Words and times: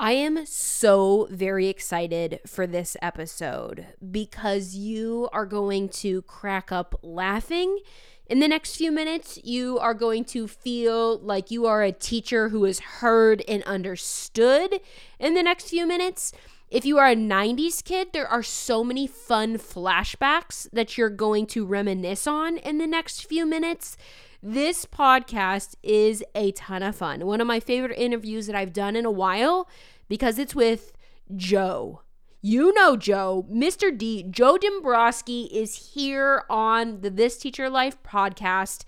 I 0.00 0.12
am 0.12 0.46
so 0.46 1.26
very 1.28 1.66
excited 1.66 2.38
for 2.46 2.68
this 2.68 2.96
episode 3.02 3.84
because 4.12 4.76
you 4.76 5.28
are 5.32 5.44
going 5.44 5.88
to 5.88 6.22
crack 6.22 6.70
up 6.70 7.00
laughing. 7.02 7.80
In 8.26 8.38
the 8.38 8.46
next 8.46 8.76
few 8.76 8.92
minutes, 8.92 9.40
you 9.42 9.76
are 9.80 9.94
going 9.94 10.24
to 10.26 10.46
feel 10.46 11.18
like 11.18 11.50
you 11.50 11.66
are 11.66 11.82
a 11.82 11.90
teacher 11.90 12.50
who 12.50 12.64
is 12.64 12.78
heard 12.78 13.42
and 13.48 13.64
understood. 13.64 14.80
In 15.18 15.34
the 15.34 15.42
next 15.42 15.68
few 15.68 15.84
minutes, 15.84 16.32
if 16.70 16.84
you 16.84 16.98
are 16.98 17.08
a 17.08 17.16
90s 17.16 17.82
kid, 17.82 18.08
there 18.12 18.28
are 18.28 18.42
so 18.44 18.84
many 18.84 19.08
fun 19.08 19.58
flashbacks 19.58 20.70
that 20.72 20.96
you're 20.96 21.10
going 21.10 21.46
to 21.46 21.66
reminisce 21.66 22.28
on 22.28 22.58
in 22.58 22.78
the 22.78 22.86
next 22.86 23.26
few 23.26 23.44
minutes. 23.44 23.96
This 24.42 24.84
podcast 24.84 25.74
is 25.82 26.22
a 26.32 26.52
ton 26.52 26.84
of 26.84 26.94
fun. 26.94 27.26
One 27.26 27.40
of 27.40 27.48
my 27.48 27.58
favorite 27.58 27.98
interviews 27.98 28.46
that 28.46 28.54
I've 28.54 28.72
done 28.72 28.94
in 28.94 29.04
a 29.04 29.10
while 29.10 29.68
because 30.08 30.38
it's 30.38 30.54
with 30.54 30.92
Joe. 31.34 32.02
You 32.40 32.72
know 32.72 32.96
Joe, 32.96 33.48
Mr. 33.50 33.96
D, 33.96 34.22
Joe 34.22 34.56
Dombrowski 34.56 35.50
is 35.52 35.92
here 35.94 36.44
on 36.48 37.00
the 37.00 37.10
This 37.10 37.36
Teacher 37.36 37.68
Life 37.68 38.00
podcast. 38.04 38.84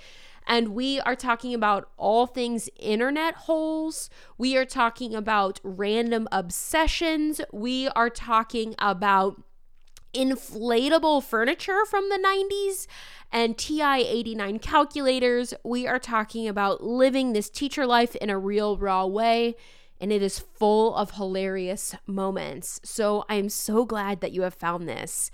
And 0.47 0.69
we 0.69 1.01
are 1.01 1.17
talking 1.17 1.53
about 1.53 1.91
all 1.97 2.29
things 2.29 2.71
internet 2.79 3.35
holes. 3.35 4.09
We 4.39 4.57
are 4.57 4.65
talking 4.65 5.17
about 5.17 5.59
random 5.65 6.29
obsessions. 6.31 7.41
We 7.53 7.89
are 7.89 8.09
talking 8.09 8.77
about 8.79 9.43
inflatable 10.15 11.23
furniture 11.23 11.85
from 11.87 12.09
the 12.09 12.19
90s 12.19 12.87
and 13.33 13.57
TI 13.57 14.05
89 14.07 14.59
calculators. 14.59 15.55
We 15.65 15.87
are 15.87 15.99
talking 15.99 16.49
about 16.49 16.83
living 16.83 17.33
this 17.33 17.51
teacher 17.51 17.87
life 17.87 18.17
in 18.17 18.31
a 18.31 18.39
real, 18.39 18.77
raw 18.77 19.07
way. 19.07 19.57
And 20.01 20.11
it 20.13 20.23
is 20.23 20.39
full 20.39 20.95
of 20.95 21.13
hilarious 21.13 21.95
moments. 22.07 22.81
So 22.83 23.25
I'm 23.29 23.51
so 23.51 23.85
glad 23.85 24.23
that 24.23 24.33
you 24.33 24.43
have 24.43 24.55
found 24.55 24.89
this. 24.89 25.31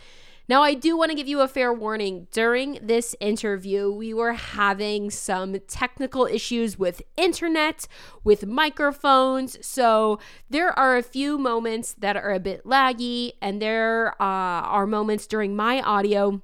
Now, 0.49 0.63
I 0.63 0.75
do 0.75 0.97
want 0.97 1.11
to 1.11 1.17
give 1.17 1.27
you 1.27 1.41
a 1.41 1.49
fair 1.49 1.73
warning. 1.73 2.29
During 2.31 2.79
this 2.81 3.17
interview, 3.21 3.91
we 3.91 4.15
were 4.15 4.35
having 4.35 5.11
some 5.11 5.57
technical 5.67 6.27
issues 6.27 6.79
with 6.79 7.03
internet, 7.17 7.89
with 8.23 8.47
microphones. 8.47 9.59
So 9.67 10.21
there 10.49 10.77
are 10.79 10.97
a 10.97 11.03
few 11.03 11.37
moments 11.37 11.95
that 11.95 12.17
are 12.17 12.33
a 12.33 12.39
bit 12.39 12.65
laggy, 12.65 13.33
and 13.43 13.61
there 13.61 14.11
uh, 14.21 14.63
are 14.71 14.87
moments 14.87 15.27
during 15.27 15.57
my 15.57 15.81
audio 15.81 16.43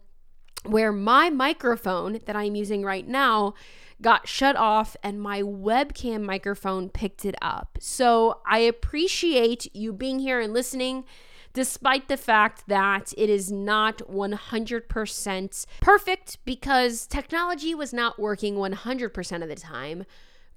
where 0.64 0.92
my 0.92 1.30
microphone 1.30 2.20
that 2.24 2.36
I'm 2.36 2.54
using 2.54 2.84
right 2.84 3.06
now 3.06 3.54
got 4.00 4.28
shut 4.28 4.56
off 4.56 4.96
and 5.02 5.22
my 5.22 5.42
webcam 5.42 6.22
microphone 6.22 6.88
picked 6.88 7.24
it 7.24 7.36
up. 7.40 7.78
So 7.80 8.40
I 8.46 8.58
appreciate 8.58 9.74
you 9.74 9.92
being 9.92 10.18
here 10.18 10.40
and 10.40 10.52
listening, 10.52 11.04
despite 11.52 12.08
the 12.08 12.16
fact 12.16 12.64
that 12.68 13.12
it 13.16 13.28
is 13.28 13.52
not 13.52 13.98
100% 13.98 15.66
perfect 15.80 16.38
because 16.44 17.06
technology 17.06 17.74
was 17.74 17.92
not 17.92 18.18
working 18.18 18.56
100% 18.56 19.42
of 19.42 19.48
the 19.48 19.54
time. 19.54 20.04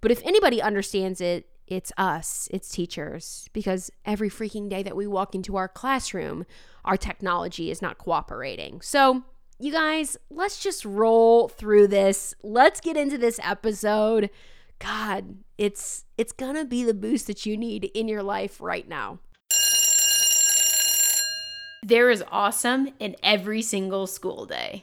But 0.02 0.12
if 0.12 0.22
anybody 0.24 0.62
understands 0.62 1.20
it, 1.20 1.48
it's 1.68 1.92
us, 1.98 2.48
it's 2.52 2.70
teachers, 2.70 3.50
because 3.52 3.90
every 4.06 4.30
freaking 4.30 4.70
day 4.70 4.84
that 4.84 4.96
we 4.96 5.08
walk 5.08 5.34
into 5.34 5.56
our 5.56 5.68
classroom, 5.68 6.46
our 6.84 6.96
technology 6.96 7.72
is 7.72 7.82
not 7.82 7.98
cooperating. 7.98 8.82
So, 8.82 9.24
you 9.58 9.72
guys, 9.72 10.18
let's 10.30 10.62
just 10.62 10.86
roll 10.86 11.48
through 11.48 11.88
this. 11.88 12.36
Let's 12.44 12.82
get 12.82 12.98
into 12.98 13.18
this 13.18 13.40
episode. 13.42 14.30
God, 14.80 15.38
it's 15.58 16.06
it's 16.18 16.34
going 16.34 16.56
to 16.56 16.66
be 16.66 16.84
the 16.84 16.94
boost 16.94 17.28
that 17.28 17.46
you 17.46 17.58
need 17.58 17.86
in 17.96 18.08
your 18.08 18.22
life 18.22 18.60
right 18.60 18.88
now. 18.88 19.20
There 21.88 22.10
is 22.10 22.24
awesome 22.32 22.90
in 23.00 23.16
every 23.22 23.62
single 23.62 24.08
school 24.08 24.48
day. 24.48 24.82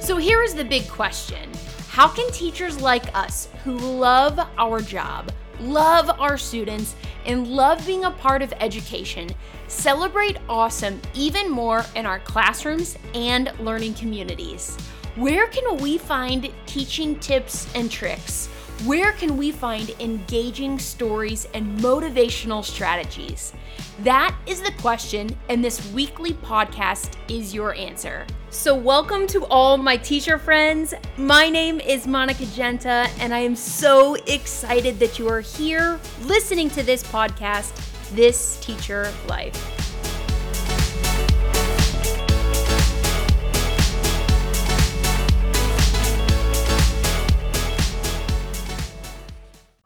So 0.00 0.18
here 0.18 0.42
is 0.42 0.54
the 0.54 0.66
big 0.68 0.86
question 0.90 1.50
How 1.88 2.08
can 2.08 2.30
teachers 2.30 2.78
like 2.82 3.16
us 3.16 3.48
who 3.64 3.78
love 3.78 4.38
our 4.58 4.82
job, 4.82 5.32
love 5.60 6.10
our 6.20 6.36
students, 6.36 6.94
and 7.26 7.48
love 7.48 7.84
being 7.86 8.04
a 8.04 8.10
part 8.10 8.42
of 8.42 8.52
education 8.60 9.28
celebrate 9.68 10.38
awesome 10.48 11.00
even 11.14 11.50
more 11.50 11.84
in 11.96 12.06
our 12.06 12.18
classrooms 12.20 12.98
and 13.14 13.52
learning 13.60 13.94
communities? 13.94 14.76
Where 15.16 15.46
can 15.46 15.76
we 15.78 15.98
find 15.98 16.52
teaching 16.66 17.18
tips 17.20 17.72
and 17.74 17.90
tricks? 17.90 18.48
Where 18.82 19.12
can 19.12 19.38
we 19.38 19.50
find 19.50 19.90
engaging 19.98 20.78
stories 20.78 21.46
and 21.54 21.78
motivational 21.78 22.62
strategies? 22.62 23.54
That 24.00 24.36
is 24.46 24.60
the 24.60 24.72
question, 24.72 25.34
and 25.48 25.64
this 25.64 25.90
weekly 25.92 26.32
podcast 26.34 27.12
is 27.30 27.54
your 27.54 27.74
answer. 27.76 28.26
So, 28.50 28.74
welcome 28.74 29.26
to 29.28 29.46
all 29.46 29.78
my 29.78 29.96
teacher 29.96 30.38
friends. 30.38 30.92
My 31.16 31.48
name 31.48 31.80
is 31.80 32.06
Monica 32.06 32.44
Genta, 32.46 33.08
and 33.20 33.32
I 33.32 33.38
am 33.38 33.56
so 33.56 34.16
excited 34.26 34.98
that 34.98 35.18
you 35.18 35.28
are 35.28 35.40
here 35.40 35.98
listening 36.24 36.68
to 36.70 36.82
this 36.82 37.04
podcast, 37.04 37.72
This 38.14 38.58
Teacher 38.60 39.10
Life. 39.28 39.73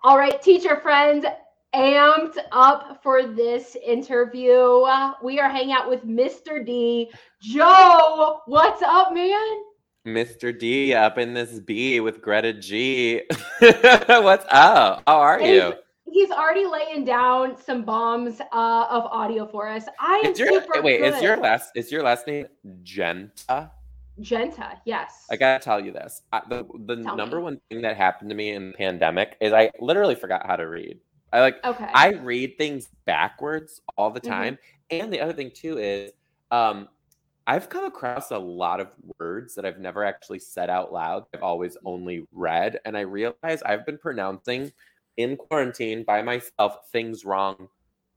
All 0.09 0.17
right, 0.17 0.41
teacher 0.41 0.81
friends, 0.81 1.27
amped 1.75 2.39
up 2.51 3.03
for 3.03 3.27
this 3.27 3.77
interview. 3.85 4.87
We 5.23 5.39
are 5.39 5.51
hanging 5.51 5.73
out 5.73 5.91
with 5.91 6.03
Mr. 6.07 6.65
D. 6.65 7.11
Joe, 7.43 8.41
what's 8.47 8.81
up, 8.81 9.13
man? 9.13 9.63
Mr. 10.07 10.59
D 10.59 10.95
up 10.95 11.19
in 11.19 11.35
this 11.35 11.61
B 11.61 12.01
with 12.01 12.23
Greta 12.23 12.55
G. 12.55 13.21
what's 13.59 14.47
up? 14.51 15.03
How 15.07 15.19
are 15.19 15.39
He's- 15.39 15.53
you? 15.53 15.75
He's 16.11 16.31
already 16.31 16.65
laying 16.65 17.05
down 17.05 17.61
some 17.63 17.85
bombs 17.85 18.41
uh, 18.41 18.87
of 18.89 19.05
audio 19.05 19.47
for 19.47 19.69
us. 19.69 19.85
I 20.01 20.23
am 20.25 20.35
your 20.37 20.49
super 20.49 20.81
wait, 20.81 21.01
good. 21.01 21.13
is 21.17 21.23
your 21.23 21.37
last 21.37 21.73
is 21.75 21.93
your 21.93 22.03
last 22.03 22.27
name 22.27 22.47
Genta? 22.83 23.73
Genta? 24.21 24.81
Yes. 24.85 25.27
I 25.31 25.37
gotta 25.37 25.63
tell 25.63 25.81
you 25.85 25.93
this. 25.93 26.23
I, 26.33 26.43
the 26.49 26.65
the 26.87 26.97
Tell 27.03 27.17
number 27.17 27.37
me. 27.37 27.43
one 27.43 27.61
thing 27.71 27.83
that 27.83 27.97
happened 27.97 28.31
to 28.31 28.37
me 28.37 28.51
in 28.53 28.69
the 28.71 28.77
pandemic 28.77 29.37
is 29.41 29.53
I 29.53 29.71
literally 29.81 30.15
forgot 30.15 30.47
how 30.47 30.57
to 30.57 30.65
read. 30.69 31.01
I 31.33 31.41
like 31.41 31.65
Okay. 31.65 31.91
I 31.95 32.13
read 32.15 32.57
things 32.59 32.89
backwards 33.05 33.81
all 33.97 34.11
the 34.11 34.21
Mhm. 34.21 34.29
time. 34.29 34.59
And 34.91 35.13
the 35.13 35.21
other 35.21 35.33
thing 35.35 35.51
too 35.51 35.79
is 35.79 36.13
um 36.51 36.89
I've 37.47 37.69
come 37.71 37.85
across 37.87 38.31
a 38.31 38.39
lot 38.39 38.81
of 38.81 38.89
words 39.19 39.55
that 39.55 39.65
I've 39.67 39.79
never 39.79 40.05
actually 40.05 40.39
said 40.41 40.71
out 40.71 40.93
loud. 40.93 41.25
I've 41.35 41.43
always 41.43 41.77
only 41.85 42.27
read 42.33 42.81
and 42.85 42.97
I 42.97 43.01
realize 43.03 43.63
I've 43.65 43.87
been 43.87 43.99
pronouncing 43.99 44.73
in 45.17 45.37
quarantine 45.37 46.05
by 46.05 46.23
myself 46.23 46.91
things 46.93 47.25
wrong 47.25 47.69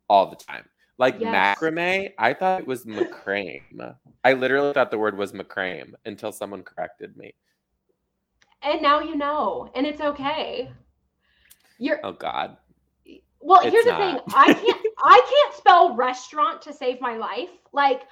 all 0.10 0.30
the 0.30 0.36
time. 0.38 0.66
Like 0.98 1.20
Yes. 1.20 1.58
macrame, 1.60 2.14
I 2.18 2.34
thought 2.34 2.60
it 2.62 2.68
was 2.68 2.86
macrame. 2.86 3.96
I 4.24 4.34
literally 4.34 4.74
thought 4.74 4.92
the 4.92 4.98
word 5.00 5.18
was 5.18 5.32
macrame 5.34 5.94
until 6.06 6.32
someone 6.32 6.64
corrected 6.64 7.18
me. 7.18 7.34
and 8.62 8.82
now 8.82 9.00
you 9.00 9.16
know, 9.16 9.72
and 9.74 9.88
it's 9.88 10.02
okay. 10.02 10.72
You're 11.80 12.00
Oh 12.04 12.12
God. 12.14 12.58
well. 13.40 13.62
it's 13.62 13.72
here's 13.72 13.86
the 13.86 13.96
thing. 13.96 14.20
I 14.36 14.54
can't. 14.54 14.86
I 15.04 15.22
can't 15.28 15.56
spell 15.56 15.96
restaurant 15.96 16.62
to 16.64 16.74
save 16.74 17.02
my 17.02 17.18
life. 17.18 17.50
Like 17.74 18.04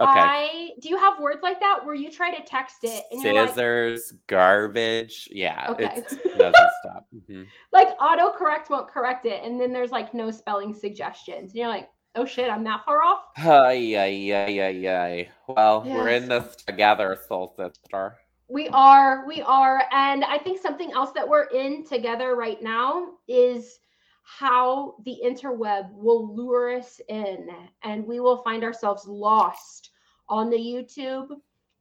Okay. 0.00 0.10
I 0.20 0.70
do. 0.80 0.90
You 0.90 0.96
have 0.96 1.18
words 1.18 1.40
like 1.42 1.58
that 1.60 1.84
where 1.84 1.94
you 1.96 2.08
try 2.10 2.32
to 2.34 2.42
text 2.44 2.84
it 2.84 3.02
and 3.10 3.20
you're 3.20 3.34
like, 3.34 3.48
Scissors, 3.50 4.12
garbage. 4.28 5.28
Yeah, 5.30 5.66
Okay. 5.70 5.84
it 5.96 6.08
doesn't 6.38 6.70
stop. 6.80 7.06
Mhm. 7.28 7.46
like 7.72 7.98
autocorrect 7.98 8.70
won't 8.70 8.88
correct 8.88 9.26
it, 9.26 9.42
and 9.44 9.60
then 9.60 9.72
there's 9.72 9.90
like 9.90 10.14
no 10.14 10.30
spelling 10.30 10.72
suggestions, 10.72 11.50
and 11.50 11.58
you're 11.58 11.68
like, 11.68 11.90
oh 12.14 12.24
shit, 12.24 12.50
I'm 12.50 12.64
that 12.64 12.84
far 12.84 13.02
off. 13.02 13.20
Ay, 13.36 13.96
ay, 13.96 14.32
ay, 14.32 14.60
ay, 14.60 14.88
ay. 14.88 15.28
Well, 15.46 15.82
we're 15.86 16.08
in 16.08 16.28
this 16.28 16.56
together, 16.56 17.18
soul 17.28 17.54
sister. 17.56 18.18
We 18.48 18.68
are, 18.68 19.26
we 19.26 19.42
are. 19.42 19.82
And 19.92 20.24
I 20.24 20.38
think 20.38 20.60
something 20.60 20.90
else 20.92 21.12
that 21.12 21.28
we're 21.28 21.48
in 21.48 21.84
together 21.84 22.34
right 22.34 22.62
now 22.62 23.08
is 23.28 23.78
how 24.22 24.96
the 25.04 25.18
interweb 25.24 25.92
will 25.92 26.34
lure 26.34 26.76
us 26.76 27.00
in 27.08 27.48
and 27.82 28.06
we 28.06 28.20
will 28.20 28.38
find 28.38 28.64
ourselves 28.64 29.06
lost 29.06 29.90
on 30.28 30.50
the 30.50 30.56
YouTube, 30.56 31.28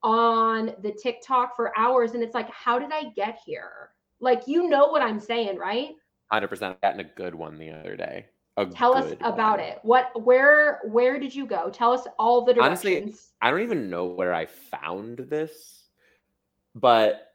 on 0.04 0.74
the 0.82 0.92
TikTok 0.92 1.56
for 1.56 1.78
hours. 1.78 2.12
And 2.14 2.24
it's 2.24 2.36
like, 2.36 2.50
how 2.50 2.80
did 2.80 2.92
I 2.92 3.06
get 3.16 3.40
here? 3.46 3.90
Like, 4.20 4.48
you 4.48 4.68
know 4.70 4.88
what 4.88 5.02
I'm 5.02 5.20
saying, 5.20 5.58
right? 5.58 5.90
Hundred 6.32 6.48
percent. 6.48 6.78
I 6.82 6.88
got 6.88 6.94
in 6.96 7.06
a 7.06 7.10
good 7.16 7.36
one 7.36 7.58
the 7.58 7.72
other 7.72 7.96
day. 7.96 8.28
Tell 8.66 8.96
us 8.98 9.14
about 9.22 9.60
one. 9.60 9.68
it. 9.68 9.80
What 9.84 10.24
where 10.24 10.80
where 10.86 11.20
did 11.20 11.34
you 11.36 11.46
go? 11.46 11.70
Tell 11.70 11.92
us 11.94 12.08
all 12.18 12.44
the 12.44 12.54
directions 12.54 12.86
Honestly. 12.96 13.16
I 13.42 13.52
don't 13.52 13.62
even 13.62 13.90
know 13.90 14.06
where 14.06 14.34
I 14.34 14.46
found 14.48 15.20
this, 15.20 15.84
but 16.74 17.34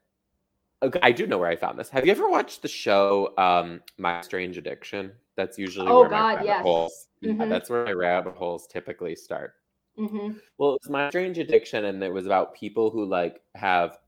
okay, 0.81 0.99
I 1.01 1.11
do 1.13 1.25
know 1.25 1.37
where 1.37 1.49
I 1.49 1.55
found 1.55 1.79
this. 1.79 1.89
Have 1.89 2.05
you 2.05 2.11
ever 2.11 2.27
watched 2.29 2.61
the 2.61 2.67
show 2.67 3.33
um, 3.37 3.81
My 3.97 4.21
Strange 4.21 4.57
Addiction? 4.57 5.11
That's 5.35 5.57
usually 5.57 5.87
Oh, 5.89 6.01
where 6.01 6.09
God, 6.09 6.35
rabbit 6.35 6.45
yes. 6.45 6.61
holes. 6.63 7.07
yeah, 7.21 7.31
Mhm. 7.33 7.49
that's 7.49 7.69
where 7.69 7.85
my 7.85 7.93
rabbit 7.93 8.35
holes 8.35 8.67
typically 8.67 9.15
start. 9.15 9.55
mm-hmm. 9.97 10.33
Well, 10.57 10.75
it's 10.75 10.89
My 10.89 11.09
Strange 11.09 11.37
Addiction, 11.39 11.85
and 11.85 12.03
it 12.03 12.11
was 12.11 12.25
about 12.25 12.53
people 12.53 12.89
who 12.89 13.05
like 13.05 13.41
have 13.55 13.99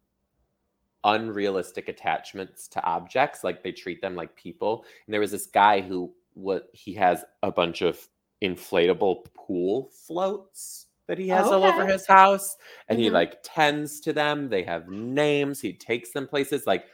unrealistic 1.03 1.87
attachments 1.87 2.67
to 2.69 2.83
objects, 2.83 3.43
like 3.43 3.63
they 3.63 3.71
treat 3.71 4.01
them 4.01 4.15
like 4.15 4.35
people. 4.35 4.83
And 5.05 5.13
there 5.13 5.21
was 5.21 5.31
this 5.31 5.45
guy 5.45 5.79
who 5.81 6.11
what 6.35 6.69
he 6.73 6.93
has 6.95 7.25
a 7.43 7.51
bunch 7.51 7.81
of 7.83 8.07
inflatable 8.43 9.25
pool 9.35 9.89
floats 10.07 10.87
that 11.07 11.17
he 11.19 11.29
has 11.29 11.51
all 11.51 11.65
over 11.65 11.85
his 11.87 12.07
house, 12.07 12.57
and 12.89 12.99
he 12.99 13.09
Mhm. 13.09 13.13
like 13.13 13.39
tends 13.43 13.99
to 14.01 14.13
them. 14.13 14.49
They 14.49 14.63
have 14.63 14.89
names. 14.89 15.61
He 15.61 15.73
takes 15.73 16.11
them 16.13 16.27
places 16.27 16.67
like 16.67 16.87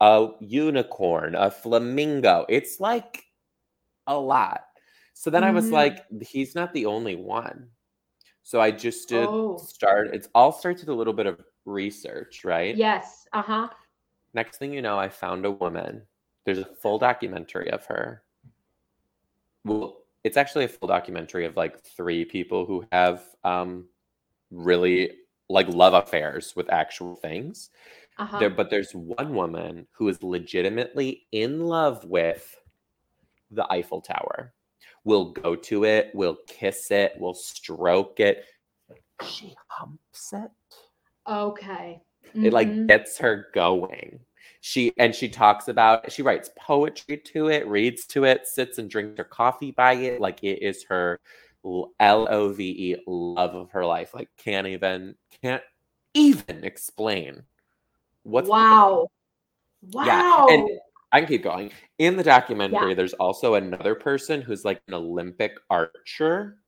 a 0.00 0.28
unicorn, 0.40 1.34
a 1.36 1.50
flamingo. 1.50 2.46
It's 2.50 2.80
like 2.80 3.24
a 4.06 4.18
lot. 4.18 4.62
So 5.14 5.30
then 5.30 5.44
I 5.44 5.50
was 5.52 5.70
Mhm. 5.70 5.72
like, 5.72 6.06
he's 6.22 6.54
not 6.56 6.72
the 6.74 6.86
only 6.86 7.16
one. 7.16 7.70
So 8.44 8.60
I 8.60 8.70
just 8.72 9.08
did 9.08 9.28
Oh. 9.28 9.58
start. 9.58 10.14
It's 10.14 10.28
all 10.34 10.52
starts 10.52 10.82
with 10.82 10.90
a 10.90 10.94
little 10.94 11.14
bit 11.14 11.26
of 11.26 11.44
research, 11.66 12.44
right? 12.44 12.76
Yes. 12.76 13.26
Uh 13.32 13.42
huh. 13.42 13.68
Next 14.34 14.58
thing 14.58 14.72
you 14.72 14.82
know, 14.82 14.98
I 14.98 15.08
found 15.08 15.44
a 15.44 15.50
woman. 15.50 16.06
There's 16.44 16.58
a 16.58 16.64
full 16.64 16.98
documentary 16.98 17.70
of 17.70 17.84
her. 17.86 18.24
Well, 19.64 19.98
it's 20.24 20.36
actually 20.36 20.64
a 20.64 20.68
full 20.68 20.88
documentary 20.88 21.44
of 21.46 21.56
like 21.56 21.80
three 21.82 22.24
people 22.24 22.66
who 22.66 22.84
have 22.92 23.24
um 23.44 23.88
really 24.50 25.12
like 25.48 25.68
love 25.68 25.94
affairs 25.94 26.54
with 26.56 26.70
actual 26.70 27.16
things. 27.16 27.70
Uh 28.18 28.26
huh. 28.26 28.40
There, 28.40 28.50
but 28.50 28.70
there's 28.70 28.92
one 28.94 29.34
woman 29.34 29.88
who 29.92 30.08
is 30.08 30.22
legitimately 30.22 31.26
in 31.32 31.60
love 31.66 32.04
with 32.04 32.56
the 33.50 33.70
Eiffel 33.72 34.00
Tower. 34.02 34.54
We'll 35.04 35.32
go 35.32 35.56
to 35.56 35.84
it, 35.84 36.10
we'll 36.14 36.38
kiss 36.48 36.90
it, 36.90 37.14
we'll 37.18 37.34
stroke 37.34 38.20
it. 38.20 38.44
She 39.22 39.54
humps 39.68 40.32
it. 40.32 40.50
Okay. 41.28 42.02
It 42.34 42.52
like 42.52 42.68
Mhm. 42.68 42.86
gets 42.88 43.18
her 43.18 43.48
going. 43.54 44.24
She 44.60 44.92
and 44.98 45.14
she 45.14 45.28
talks 45.28 45.68
about 45.68 46.12
she 46.12 46.22
writes 46.22 46.50
poetry 46.58 47.16
to 47.16 47.48
it, 47.48 47.66
reads 47.66 48.06
to 48.08 48.24
it, 48.24 48.46
sits 48.46 48.78
and 48.78 48.90
drinks 48.90 49.16
her 49.18 49.24
coffee 49.24 49.70
by 49.70 49.94
it. 49.94 50.20
Like 50.20 50.42
it 50.44 50.62
is 50.62 50.84
her 50.84 51.18
L 51.64 52.26
O 52.30 52.52
V 52.52 52.64
E 52.92 52.96
love 53.06 53.54
of 53.54 53.70
her 53.70 53.84
life. 53.86 54.12
Like 54.14 54.28
can't 54.36 54.66
even 54.66 55.14
can't 55.42 55.62
even 56.14 56.64
explain 56.64 57.42
what's 58.24 58.48
wow. 58.48 59.08
Yeah, 59.82 60.20
Wow. 60.22 60.46
and- 60.50 60.68
I 61.12 61.18
can 61.20 61.28
keep 61.28 61.42
going. 61.42 61.72
In 61.98 62.16
the 62.16 62.22
documentary, 62.22 62.94
there's 62.94 63.14
also 63.14 63.54
another 63.54 63.96
person 63.96 64.40
who's 64.42 64.64
like 64.64 64.80
an 64.86 64.94
Olympic 64.94 65.58
archer, 65.68 66.58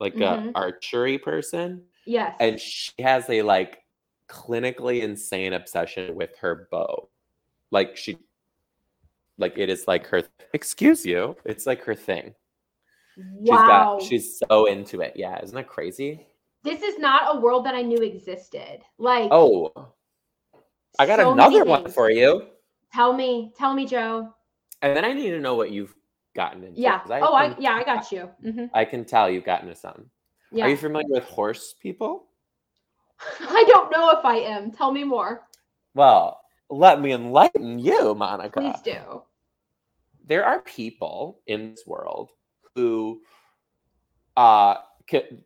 like 0.00 0.14
Mhm. 0.14 0.48
a 0.48 0.52
archery 0.56 1.16
person, 1.16 1.84
yes. 2.04 2.34
and 2.40 2.58
she 2.58 2.90
has 2.98 3.30
a 3.30 3.42
like 3.42 3.84
clinically 4.28 5.02
insane 5.02 5.52
obsession 5.52 6.16
with 6.16 6.36
her 6.38 6.66
bow. 6.72 7.08
Like 7.74 7.96
she 7.96 8.16
like 9.36 9.58
it 9.58 9.68
is 9.68 9.88
like 9.88 10.06
her 10.06 10.22
excuse 10.52 11.04
you. 11.04 11.36
It's 11.44 11.66
like 11.66 11.82
her 11.82 11.94
thing. 11.96 12.34
She's 13.16 13.50
wow. 13.50 13.66
got 13.66 14.02
she's 14.02 14.38
so 14.38 14.66
into 14.66 15.00
it. 15.00 15.14
Yeah, 15.16 15.42
isn't 15.42 15.56
that 15.56 15.66
crazy? 15.66 16.26
this 16.62 16.82
is 16.82 16.98
not 16.98 17.36
a 17.36 17.40
world 17.40 17.66
that 17.66 17.74
I 17.74 17.82
knew 17.82 17.98
existed. 17.98 18.78
Like, 18.96 19.28
Oh, 19.30 19.72
I 20.98 21.06
got 21.06 21.18
so 21.18 21.32
another 21.32 21.64
one 21.64 21.90
for 21.90 22.10
you. 22.10 22.46
Tell 22.92 23.12
me, 23.12 23.52
tell 23.58 23.74
me, 23.74 23.86
Joe. 23.86 24.32
And 24.80 24.96
then 24.96 25.04
I 25.04 25.12
need 25.12 25.30
to 25.30 25.40
know 25.40 25.56
what 25.56 25.72
you've 25.72 25.94
gotten 26.36 26.62
into. 26.62 26.80
Yeah. 26.80 27.00
'cause 27.00 27.10
oh, 27.10 27.34
I 27.34 27.56
yeah, 27.58 27.74
I 27.74 27.82
got 27.82 28.12
you. 28.12 28.30
hmm 28.40 28.66
I 28.72 28.84
can 28.84 29.04
tell 29.04 29.28
you've 29.28 29.44
gotten 29.44 29.68
into 29.68 29.80
some. 29.80 30.06
Yeah. 30.52 30.66
Are 30.66 30.68
you 30.68 30.76
familiar 30.76 31.08
with 31.10 31.24
horse 31.24 31.74
people? 31.82 32.28
I 33.40 33.64
don't 33.66 33.90
know 33.90 34.10
if 34.16 34.24
I 34.24 34.36
am. 34.36 34.70
Tell 34.70 34.92
me 34.92 35.02
more. 35.02 35.42
Well, 35.94 36.40
let 36.78 37.00
me 37.00 37.12
enlighten 37.12 37.78
you, 37.78 38.14
Monica. 38.14 38.60
Please 38.60 38.80
do. 38.84 39.22
There 40.26 40.44
are 40.44 40.60
people 40.62 41.40
in 41.46 41.70
this 41.70 41.84
world 41.86 42.30
who, 42.74 43.20
uh, 44.36 44.76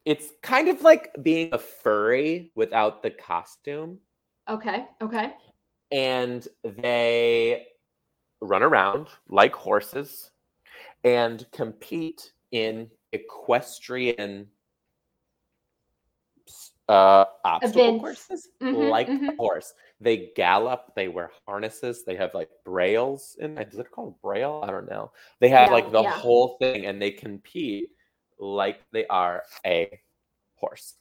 it's 0.05 0.29
kind 0.43 0.69
of 0.69 0.83
like 0.83 1.11
being 1.23 1.51
a 1.53 1.59
furry 1.59 2.53
without 2.55 3.03
the 3.03 3.11
costume 3.11 3.99
Okay. 4.49 4.87
Okay. 5.03 5.33
and 5.91 6.47
they 6.63 7.67
run 8.41 8.63
around 8.63 9.09
like 9.29 9.53
horses 9.55 10.31
and 11.05 11.45
compete 11.53 12.33
in 12.53 12.89
equestrian 13.13 14.47
uh 16.89 17.25
obstacle 17.45 17.95
Events. 17.95 17.95
courses 17.95 18.49
Mhm, 18.61 18.99
like 18.99 19.09
a 19.29 19.33
mhm. 19.33 19.39
horse 19.39 19.73
they 20.01 20.31
gallop 20.37 20.93
they 20.97 21.09
wear 21.09 21.31
harnesses 21.47 22.05
they 22.05 22.17
have 22.17 22.35
like 22.35 22.51
brails 22.65 23.37
in 23.41 23.57
is 23.59 23.79
it 23.79 23.91
called 23.91 24.21
braille 24.23 24.61
i 24.67 24.71
don't 24.71 24.89
know 24.91 25.11
they 25.41 25.49
have 25.49 25.71
Yeah, 25.71 25.73
like 25.73 25.91
the 25.93 26.03
yeah. 26.03 26.21
whole 26.21 26.57
thing 26.59 26.87
and 26.87 27.01
they 27.01 27.11
compete 27.11 27.91
like 28.39 28.81
they 28.93 29.07
are 29.07 29.43
a 29.67 30.01
horse 30.57 30.95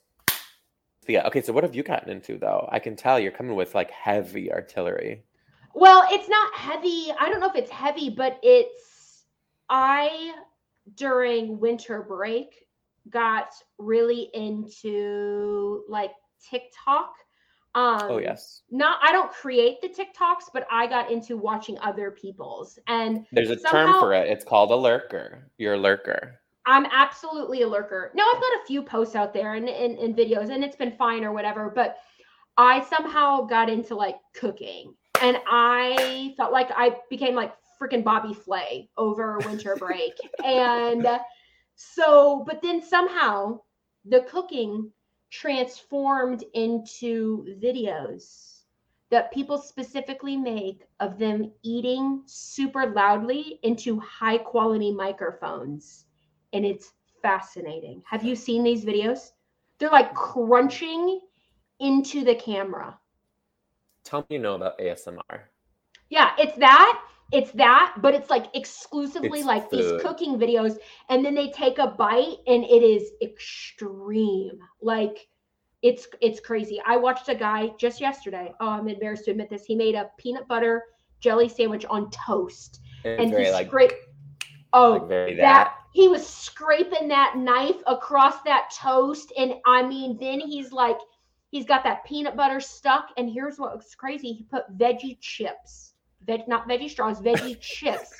yeah 1.07 1.25
okay 1.25 1.41
so 1.41 1.53
what 1.53 1.63
have 1.63 1.75
you 1.75 1.83
gotten 1.83 2.09
into 2.09 2.37
though 2.37 2.67
i 2.71 2.79
can 2.79 2.95
tell 2.95 3.19
you're 3.19 3.31
coming 3.31 3.55
with 3.55 3.73
like 3.75 3.89
heavy 3.91 4.51
artillery 4.51 5.23
Well, 5.73 6.05
it's 6.11 6.29
not 6.29 6.53
heavy. 6.55 7.11
I 7.19 7.29
don't 7.29 7.39
know 7.39 7.49
if 7.49 7.55
it's 7.55 7.71
heavy, 7.71 8.09
but 8.09 8.39
it's 8.43 9.25
I 9.69 10.33
during 10.95 11.59
winter 11.59 12.01
break 12.01 12.66
got 13.09 13.49
really 13.77 14.29
into 14.33 15.83
like 15.87 16.11
TikTok. 16.49 17.13
Um 17.75 18.01
oh 18.03 18.17
yes 18.17 18.61
Not 18.71 18.99
I 19.03 19.11
don't 19.11 19.31
create 19.31 19.81
the 19.81 19.89
TikToks, 19.89 20.45
but 20.53 20.65
I 20.71 20.87
got 20.87 21.11
into 21.11 21.37
watching 21.37 21.77
other 21.79 22.11
people's 22.11 22.79
and 22.87 23.25
there's 23.31 23.49
a 23.49 23.57
term 23.57 23.93
for 23.99 24.13
it 24.13 24.27
it's 24.29 24.45
called 24.45 24.71
a 24.71 24.75
lurker 24.75 25.51
you're 25.57 25.73
a 25.73 25.77
lurker 25.77 26.39
I'm 26.67 26.85
absolutely 26.91 27.61
a 27.61 27.67
lurker. 27.67 28.11
Now 28.13 28.25
I've 28.27 28.41
got 28.41 28.51
a 28.61 28.65
few 28.67 28.83
posts 28.83 29.15
out 29.15 29.33
there 29.33 29.53
and, 29.53 29.69
in 29.69 29.97
and 29.99 30.15
videos 30.15 30.49
and 30.49 30.63
it's 30.63 30.75
been 30.75 30.91
fine 30.91 31.23
or 31.23 31.31
whatever, 31.31 31.71
but 31.73 31.97
I 32.57 32.83
somehow 32.83 33.45
got 33.45 33.69
into 33.69 33.95
like 33.95 34.17
cooking 34.35 34.93
and 35.21 35.37
I 35.47 36.33
felt 36.35 36.51
like 36.51 36.69
I 36.75 36.97
became 37.09 37.35
like 37.35 37.53
freaking 37.79 38.03
Bobby 38.03 38.33
Flay 38.33 38.89
over 38.97 39.37
winter 39.45 39.75
break. 39.77 40.13
and 40.43 41.07
so, 41.77 42.43
but 42.47 42.61
then 42.63 42.81
somehow 42.81 43.61
the 44.03 44.21
cooking 44.21 44.91
transformed 45.29 46.43
into 46.55 47.45
videos 47.61 48.61
that 49.11 49.31
people 49.31 49.59
specifically 49.59 50.35
make 50.35 50.87
of 50.99 51.19
them 51.19 51.51
eating 51.61 52.23
super 52.25 52.87
loudly 52.87 53.59
into 53.61 53.99
high 53.99 54.39
quality 54.39 54.91
microphones 54.91 56.05
and 56.51 56.65
it's 56.65 56.93
fascinating. 57.21 58.01
Have 58.09 58.23
you 58.23 58.35
seen 58.35 58.63
these 58.63 58.83
videos? 58.83 59.31
They're 59.77 59.91
like 59.91 60.15
crunching 60.15 61.21
into 61.79 62.23
the 62.23 62.35
camera. 62.35 62.97
tell 64.03 64.21
me 64.21 64.37
you 64.37 64.39
know 64.39 64.55
about 64.55 64.79
asmr 64.79 65.41
Yeah, 66.09 66.31
it's 66.39 66.57
that. 66.57 67.01
It's 67.31 67.51
that, 67.51 67.95
but 68.01 68.13
it's 68.13 68.29
like 68.29 68.47
exclusively 68.53 69.39
It's 69.39 69.47
like 69.47 69.69
these 69.69 70.01
cooking 70.01 70.37
videos, 70.39 70.77
and 71.09 71.25
then 71.25 71.35
they 71.35 71.49
take 71.51 71.77
a 71.77 71.87
bite, 71.87 72.37
and 72.47 72.63
it 72.63 72.83
is 72.83 73.11
extreme. 73.21 74.59
Like 74.81 75.27
it's 75.81 76.07
it's 76.21 76.39
crazy. 76.39 76.81
I 76.85 76.97
watched 76.97 77.29
a 77.29 77.35
guy 77.35 77.71
just 77.77 77.99
yesterday. 77.99 78.53
Oh, 78.59 78.69
I'm 78.69 78.87
embarrassed 78.87 79.25
to 79.25 79.31
admit 79.31 79.49
this. 79.49 79.65
He 79.65 79.75
made 79.75 79.95
a 79.95 80.09
peanut 80.17 80.47
butter 80.47 80.83
jelly 81.19 81.49
sandwich 81.49 81.85
on 81.89 82.09
toast, 82.11 82.79
it's 83.03 83.21
and 83.21 83.33
he 83.33 83.51
like, 83.51 83.67
scraped. 83.67 83.95
Oh, 84.73 84.91
like 84.91 85.09
that 85.09 85.37
that 85.37 85.73
he 85.97 86.07
was 86.07 86.25
scraping 86.27 87.07
that 87.07 87.35
knife 87.37 87.81
across 87.87 88.43
that 88.43 88.69
toast 88.71 89.33
and 89.37 89.55
i 89.65 89.81
mean 89.81 90.15
then 90.19 90.39
he's 90.39 90.71
like 90.71 90.97
he's 91.49 91.65
got 91.65 91.83
that 91.83 92.05
peanut 92.05 92.35
butter 92.35 92.59
stuck 92.59 93.09
and 93.17 93.29
here's 93.29 93.57
what's 93.57 93.95
crazy 93.95 94.31
he 94.31 94.43
put 94.43 94.77
veggie 94.77 95.17
chips 95.19 95.86
veg 96.27 96.47
not 96.47 96.67
veggie 96.67 96.89
straws 96.89 97.19
veggie 97.21 97.59
chips 97.61 98.11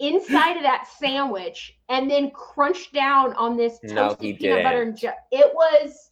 inside 0.00 0.56
of 0.56 0.62
that 0.62 0.86
sandwich 0.98 1.76
and 1.88 2.10
then 2.10 2.30
crunched 2.30 2.92
down 2.92 3.32
on 3.34 3.56
this 3.56 3.78
toasted 3.88 4.24
he 4.24 4.32
peanut 4.34 4.62
butter 4.62 4.84
didn't. 4.84 4.88
and 4.90 4.98
ju- 4.98 5.10
it 5.32 5.52
was 5.54 6.10